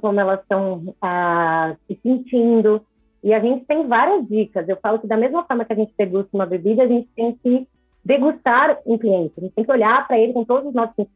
como 0.00 0.20
elas 0.20 0.40
estão 0.40 0.94
ah, 1.00 1.74
se 1.86 1.98
sentindo. 2.02 2.84
E 3.22 3.32
a 3.32 3.40
gente 3.40 3.64
tem 3.64 3.86
várias 3.86 4.28
dicas. 4.28 4.68
Eu 4.68 4.76
falo 4.76 4.98
que 4.98 5.06
da 5.06 5.16
mesma 5.16 5.44
forma 5.44 5.64
que 5.64 5.72
a 5.72 5.76
gente 5.76 5.94
degusta 5.96 6.28
uma 6.34 6.46
bebida, 6.46 6.82
a 6.82 6.86
gente 6.86 7.08
tem 7.16 7.34
que 7.42 7.66
degustar 8.04 8.78
um 8.84 8.98
cliente. 8.98 9.32
A 9.38 9.40
gente 9.40 9.54
tem 9.54 9.64
que 9.64 9.72
olhar 9.72 10.06
para 10.06 10.18
ele 10.18 10.34
com 10.34 10.44
todos 10.44 10.68
os 10.68 10.74
nossos 10.74 11.06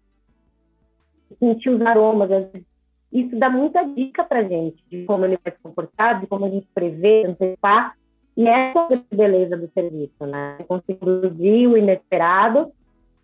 sentir 1.38 1.68
os 1.68 1.82
aromas. 1.82 2.30
Isso 3.12 3.36
dá 3.38 3.50
muita 3.50 3.84
dica 3.84 4.24
para 4.24 4.42
gente 4.42 4.82
de 4.90 5.04
como 5.04 5.24
ele 5.24 5.38
vai 5.42 5.52
se 5.52 5.62
comportar, 5.62 6.20
de 6.20 6.26
como 6.26 6.46
a 6.46 6.50
gente 6.50 6.66
prevê, 6.74 7.26
antecipar. 7.26 7.94
E 8.36 8.46
essa 8.46 8.78
é 8.90 8.94
a 8.94 9.16
beleza 9.16 9.56
do 9.56 9.68
serviço, 9.72 10.26
né? 10.26 10.58
Conseguir 10.66 11.66
o 11.66 11.76
inesperado 11.76 12.72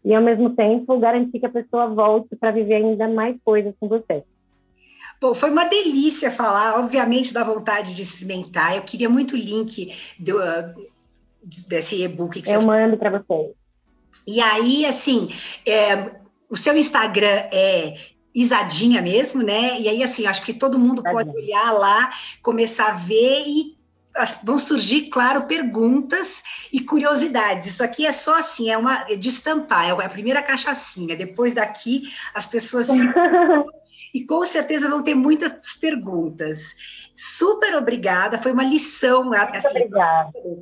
e, 0.05 0.15
ao 0.15 0.23
mesmo 0.23 0.51
tempo, 0.51 0.99
garantir 0.99 1.41
que 1.41 1.47
a 1.47 1.51
pessoa 1.51 1.87
volte 1.89 2.37
para 2.37 2.51
viver 2.51 2.75
ainda 2.75 3.09
mais 3.09 3.37
coisas 3.45 3.75
com 3.81 3.89
você. 3.89 4.23
Bom, 5.21 5.33
foi 5.33 5.51
uma 5.51 5.65
delícia 5.65 6.31
falar, 6.31 6.79
obviamente 6.79 7.33
dá 7.33 7.43
vontade 7.43 7.95
de 7.95 8.03
experimentar. 8.03 8.77
Eu 8.77 8.83
queria 8.83 9.09
muito 9.09 9.35
o 9.35 9.39
link 9.39 9.95
do, 10.19 10.39
desse 11.67 12.03
e-book 12.03 12.43
que 12.43 12.51
Eu 12.51 12.61
você 12.61 12.67
mando 12.67 12.97
para 12.99 13.11
você. 13.11 13.53
E 14.27 14.41
aí, 14.41 14.85
assim, 14.85 15.29
é, 15.67 16.11
o 16.51 16.57
seu 16.57 16.77
Instagram 16.77 17.49
é 17.53 17.95
Isadinha 18.35 19.01
mesmo, 19.01 19.43
né? 19.43 19.81
E 19.81 19.89
aí, 19.89 20.03
assim, 20.03 20.27
acho 20.27 20.45
que 20.45 20.53
todo 20.53 20.79
mundo 20.79 21.03
pode 21.03 21.31
olhar 21.31 21.73
lá, 21.73 22.11
começar 22.43 22.91
a 22.91 22.95
ver 22.95 23.45
e 23.47 23.74
vão 24.43 24.59
surgir, 24.59 25.09
claro, 25.09 25.43
perguntas 25.47 26.43
e 26.73 26.81
curiosidades. 26.81 27.67
Isso 27.67 27.83
aqui 27.83 28.07
é 28.07 28.13
só 28.13 28.39
assim, 28.39 28.71
é 28.71 28.79
uma 28.79 29.05
é 29.09 29.17
de 29.17 29.29
estampar, 29.29 29.89
é 29.89 30.05
a 30.05 30.09
primeira 30.09 30.43
cachaçinha. 30.43 31.17
Depois 31.17 31.53
daqui, 31.53 32.13
as 32.33 32.47
pessoas 32.47 32.87
se... 32.87 32.99
e 34.15 34.25
com 34.25 34.45
certeza 34.47 34.89
vão 34.89 35.03
ter 35.03 35.15
muitas 35.15 35.75
perguntas. 35.75 36.75
Super 37.17 37.77
obrigada, 37.77 38.41
foi 38.41 38.53
uma 38.53 38.65
lição 38.65 39.33
assim, 39.33 39.89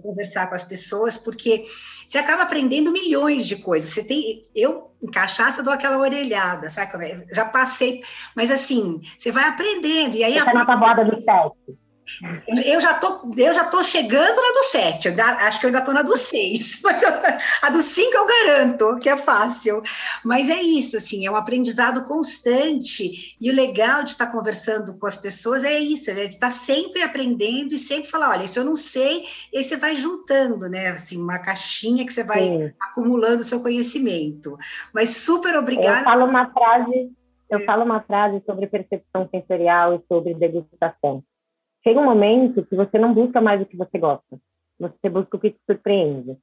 conversar 0.02 0.48
com 0.48 0.54
as 0.54 0.64
pessoas, 0.64 1.16
porque 1.16 1.64
você 2.06 2.18
acaba 2.18 2.42
aprendendo 2.42 2.92
milhões 2.92 3.46
de 3.46 3.56
coisas. 3.56 3.90
Você 3.90 4.04
tem, 4.04 4.42
eu 4.54 4.90
em 5.02 5.10
cachaça 5.10 5.62
dou 5.62 5.72
aquela 5.72 5.98
orelhada, 5.98 6.70
sabe? 6.70 7.06
É? 7.06 7.24
Já 7.32 7.44
passei, 7.44 8.02
mas 8.36 8.50
assim, 8.50 9.00
você 9.16 9.32
vai 9.32 9.44
aprendendo 9.44 10.16
e 10.16 10.22
aí 10.22 10.34
você 10.34 10.50
a... 10.50 10.54
na 10.54 10.66
tabuada 10.66 11.04
do 11.04 11.22
sete. 11.22 11.81
Eu 12.66 12.80
já 12.80 12.94
tô, 12.94 13.32
eu 13.36 13.52
já 13.52 13.64
tô 13.64 13.82
chegando 13.82 14.36
na 14.36 14.52
do 14.52 14.64
7, 14.64 15.08
acho 15.20 15.60
que 15.60 15.66
eu 15.66 15.68
ainda 15.68 15.80
tô 15.80 15.92
na 15.92 16.02
do 16.02 16.16
6, 16.16 16.80
mas 16.84 17.02
a 17.62 17.70
do 17.70 17.80
5 17.80 18.16
eu 18.16 18.26
garanto 18.26 18.96
que 19.00 19.08
é 19.08 19.16
fácil. 19.16 19.82
Mas 20.24 20.48
é 20.48 20.60
isso, 20.60 20.96
assim, 20.96 21.26
é 21.26 21.30
um 21.30 21.36
aprendizado 21.36 22.04
constante, 22.04 23.36
e 23.40 23.50
o 23.50 23.54
legal 23.54 24.02
de 24.02 24.10
estar 24.10 24.26
conversando 24.26 24.98
com 24.98 25.06
as 25.06 25.16
pessoas 25.16 25.64
é 25.64 25.78
isso, 25.78 26.10
é 26.10 26.26
de 26.26 26.34
estar 26.34 26.50
sempre 26.50 27.02
aprendendo 27.02 27.74
e 27.74 27.78
sempre 27.78 28.10
falar, 28.10 28.30
olha, 28.30 28.44
isso 28.44 28.58
eu 28.58 28.64
não 28.64 28.76
sei, 28.76 29.24
e 29.52 29.58
aí 29.58 29.64
você 29.64 29.76
vai 29.76 29.94
juntando, 29.94 30.68
né, 30.68 30.88
assim, 30.88 31.20
uma 31.20 31.38
caixinha 31.38 32.04
que 32.04 32.12
você 32.12 32.24
vai 32.24 32.40
Sim. 32.40 32.72
acumulando 32.80 33.40
o 33.40 33.44
seu 33.44 33.60
conhecimento. 33.60 34.56
Mas 34.92 35.16
super 35.16 35.56
obrigada. 35.56 36.00
Eu 36.00 36.04
falo 36.04 36.24
uma 36.24 36.50
frase, 36.50 37.12
eu 37.50 37.58
é. 37.58 37.64
falo 37.64 37.84
uma 37.84 38.00
frase 38.00 38.42
sobre 38.46 38.66
percepção 38.66 39.28
sensorial 39.30 39.94
e 39.94 40.02
sobre 40.08 40.34
degustação 40.34 41.22
chega 41.84 42.00
um 42.00 42.04
momento 42.04 42.64
que 42.64 42.76
você 42.76 42.98
não 42.98 43.12
busca 43.12 43.40
mais 43.40 43.60
o 43.60 43.66
que 43.66 43.76
você 43.76 43.98
gosta, 43.98 44.38
você 44.78 45.10
busca 45.10 45.36
o 45.36 45.40
que 45.40 45.50
te 45.50 45.60
surpreende. 45.68 46.36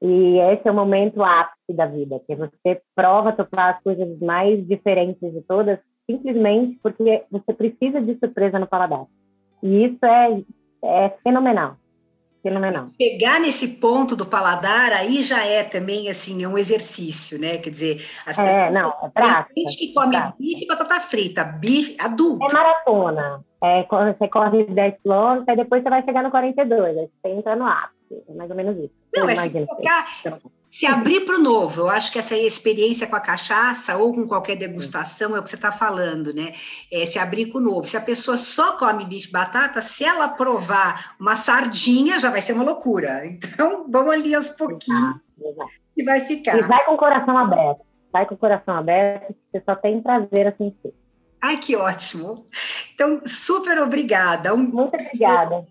E 0.00 0.38
esse 0.38 0.66
é 0.66 0.70
o 0.70 0.74
momento 0.74 1.22
ápice 1.22 1.72
da 1.72 1.86
vida, 1.86 2.20
que 2.26 2.34
você 2.34 2.82
prova 2.94 3.32
topar 3.32 3.76
as 3.76 3.82
coisas 3.82 4.18
mais 4.18 4.66
diferentes 4.66 5.32
de 5.32 5.40
todas, 5.42 5.78
simplesmente 6.10 6.78
porque 6.82 7.24
você 7.30 7.52
precisa 7.52 8.00
de 8.00 8.18
surpresa 8.18 8.58
no 8.58 8.66
paladar. 8.66 9.06
E 9.62 9.84
isso 9.84 10.04
é, 10.04 10.42
é 10.84 11.10
fenomenal. 11.22 11.76
Fenomenal. 12.42 12.88
Chegar 13.00 13.38
nesse 13.38 13.68
ponto 13.68 14.16
do 14.16 14.26
paladar 14.26 14.92
aí 14.92 15.22
já 15.22 15.44
é 15.46 15.62
também 15.62 16.08
assim, 16.08 16.42
é 16.42 16.48
um 16.48 16.58
exercício, 16.58 17.40
né? 17.40 17.58
Quer 17.58 17.70
dizer, 17.70 18.06
as 18.26 18.36
é, 18.36 18.44
pessoas. 18.44 18.76
É, 18.76 18.80
não, 18.80 18.88
é 19.02 19.08
prática. 19.08 19.54
Tem 19.54 19.68
gente 19.68 19.78
que 19.78 19.94
come 19.94 20.16
é 20.16 20.32
bife 20.36 20.64
e 20.64 20.66
batata 20.66 21.00
frita, 21.00 21.44
bife 21.44 21.96
adulto. 22.00 22.44
É 22.44 22.52
maratona. 22.52 23.44
É, 23.62 23.86
você 23.86 24.26
corre 24.26 24.64
10 24.64 24.94
quilômetros, 25.02 25.48
aí 25.48 25.56
depois 25.56 25.84
você 25.84 25.90
vai 25.90 26.04
chegar 26.04 26.24
no 26.24 26.32
42, 26.32 26.98
aí 26.98 27.08
você 27.22 27.28
entra 27.28 27.54
no 27.54 27.64
ápice. 27.64 28.24
É 28.28 28.34
mais 28.34 28.50
ou 28.50 28.56
menos 28.56 28.76
isso. 28.76 28.92
Não, 29.14 29.28
é 29.28 29.36
se 29.36 29.50
colocar, 29.50 30.06
se 30.72 30.86
abrir 30.86 31.26
para 31.26 31.36
o 31.36 31.42
novo. 31.42 31.82
Eu 31.82 31.90
acho 31.90 32.10
que 32.10 32.18
essa 32.18 32.34
experiência 32.34 33.06
com 33.06 33.14
a 33.14 33.20
cachaça 33.20 33.94
ou 33.98 34.10
com 34.10 34.26
qualquer 34.26 34.56
degustação 34.56 35.36
é 35.36 35.38
o 35.38 35.42
que 35.42 35.50
você 35.50 35.56
está 35.56 35.70
falando, 35.70 36.34
né? 36.34 36.54
É 36.90 37.04
se 37.04 37.18
abrir 37.18 37.52
com 37.52 37.58
o 37.58 37.60
novo. 37.60 37.86
Se 37.86 37.98
a 37.98 38.00
pessoa 38.00 38.38
só 38.38 38.78
come 38.78 39.04
bife 39.04 39.28
e 39.28 39.30
batata, 39.32 39.82
se 39.82 40.02
ela 40.02 40.28
provar 40.28 41.14
uma 41.20 41.36
sardinha, 41.36 42.18
já 42.18 42.30
vai 42.30 42.40
ser 42.40 42.54
uma 42.54 42.64
loucura. 42.64 43.26
Então, 43.26 43.84
vamos 43.92 44.14
ali 44.14 44.34
aos 44.34 44.48
pouquinhos 44.48 45.16
e 45.94 46.02
vai 46.02 46.20
ficar. 46.20 46.56
E 46.56 46.62
vai 46.62 46.82
com 46.86 46.94
o 46.94 46.96
coração 46.96 47.36
aberto. 47.36 47.82
Vai 48.10 48.24
com 48.24 48.34
o 48.34 48.38
coração 48.38 48.74
aberto, 48.74 49.34
você 49.52 49.62
só 49.64 49.74
tem 49.74 50.00
prazer 50.00 50.46
assim 50.46 50.74
ser. 50.80 50.94
Ai, 51.42 51.58
que 51.58 51.76
ótimo. 51.76 52.46
Então, 52.94 53.20
super 53.26 53.78
obrigada. 53.78 54.54
Um... 54.54 54.58
Muito 54.58 54.94
obrigada. 54.94 55.66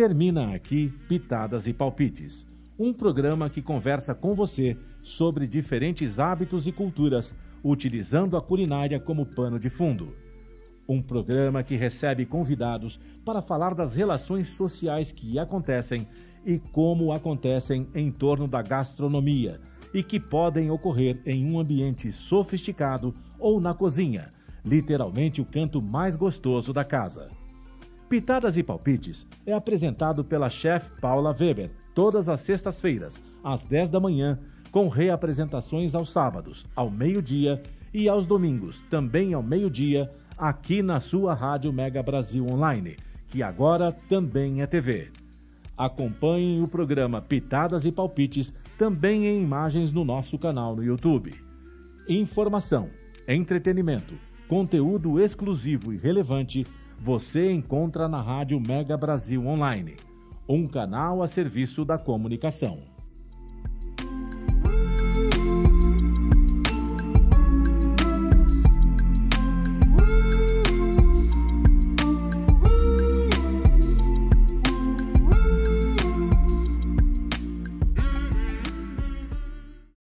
Termina 0.00 0.54
aqui 0.54 0.90
Pitadas 1.06 1.66
e 1.66 1.74
Palpites, 1.74 2.46
um 2.78 2.90
programa 2.90 3.50
que 3.50 3.60
conversa 3.60 4.14
com 4.14 4.34
você 4.34 4.74
sobre 5.02 5.46
diferentes 5.46 6.18
hábitos 6.18 6.66
e 6.66 6.72
culturas, 6.72 7.34
utilizando 7.62 8.34
a 8.34 8.40
culinária 8.40 8.98
como 8.98 9.26
pano 9.26 9.60
de 9.60 9.68
fundo. 9.68 10.16
Um 10.88 11.02
programa 11.02 11.62
que 11.62 11.76
recebe 11.76 12.24
convidados 12.24 12.98
para 13.26 13.42
falar 13.42 13.74
das 13.74 13.94
relações 13.94 14.48
sociais 14.48 15.12
que 15.12 15.38
acontecem 15.38 16.08
e 16.46 16.58
como 16.58 17.12
acontecem 17.12 17.86
em 17.94 18.10
torno 18.10 18.48
da 18.48 18.62
gastronomia 18.62 19.60
e 19.92 20.02
que 20.02 20.18
podem 20.18 20.70
ocorrer 20.70 21.20
em 21.26 21.44
um 21.52 21.60
ambiente 21.60 22.10
sofisticado 22.10 23.14
ou 23.38 23.60
na 23.60 23.74
cozinha, 23.74 24.30
literalmente 24.64 25.42
o 25.42 25.44
canto 25.44 25.82
mais 25.82 26.16
gostoso 26.16 26.72
da 26.72 26.84
casa. 26.84 27.39
Pitadas 28.10 28.56
e 28.56 28.62
Palpites 28.64 29.24
é 29.46 29.52
apresentado 29.52 30.24
pela 30.24 30.48
chefe 30.48 31.00
Paula 31.00 31.30
Weber, 31.30 31.70
todas 31.94 32.28
as 32.28 32.40
sextas-feiras, 32.40 33.22
às 33.44 33.64
10 33.64 33.88
da 33.88 34.00
manhã, 34.00 34.36
com 34.72 34.88
reapresentações 34.88 35.94
aos 35.94 36.12
sábados, 36.12 36.66
ao 36.74 36.90
meio-dia 36.90 37.62
e 37.94 38.08
aos 38.08 38.26
domingos, 38.26 38.82
também 38.90 39.32
ao 39.32 39.44
meio-dia, 39.44 40.10
aqui 40.36 40.82
na 40.82 40.98
sua 40.98 41.34
Rádio 41.34 41.72
Mega 41.72 42.02
Brasil 42.02 42.44
Online, 42.50 42.96
que 43.28 43.44
agora 43.44 43.92
também 44.08 44.60
é 44.60 44.66
TV. 44.66 45.12
Acompanhem 45.78 46.60
o 46.64 46.66
programa 46.66 47.22
Pitadas 47.22 47.84
e 47.84 47.92
Palpites 47.92 48.52
também 48.76 49.26
em 49.26 49.40
imagens 49.40 49.92
no 49.92 50.04
nosso 50.04 50.36
canal 50.36 50.74
no 50.74 50.82
YouTube. 50.82 51.32
Informação, 52.08 52.90
entretenimento, 53.28 54.14
conteúdo 54.48 55.20
exclusivo 55.20 55.92
e 55.92 55.96
relevante 55.96 56.66
você 57.02 57.50
encontra 57.50 58.06
na 58.06 58.20
Rádio 58.20 58.60
Mega 58.60 58.94
Brasil 58.94 59.46
Online, 59.46 59.96
um 60.46 60.66
canal 60.66 61.22
a 61.22 61.28
serviço 61.28 61.82
da 61.82 61.96
comunicação. 61.96 62.89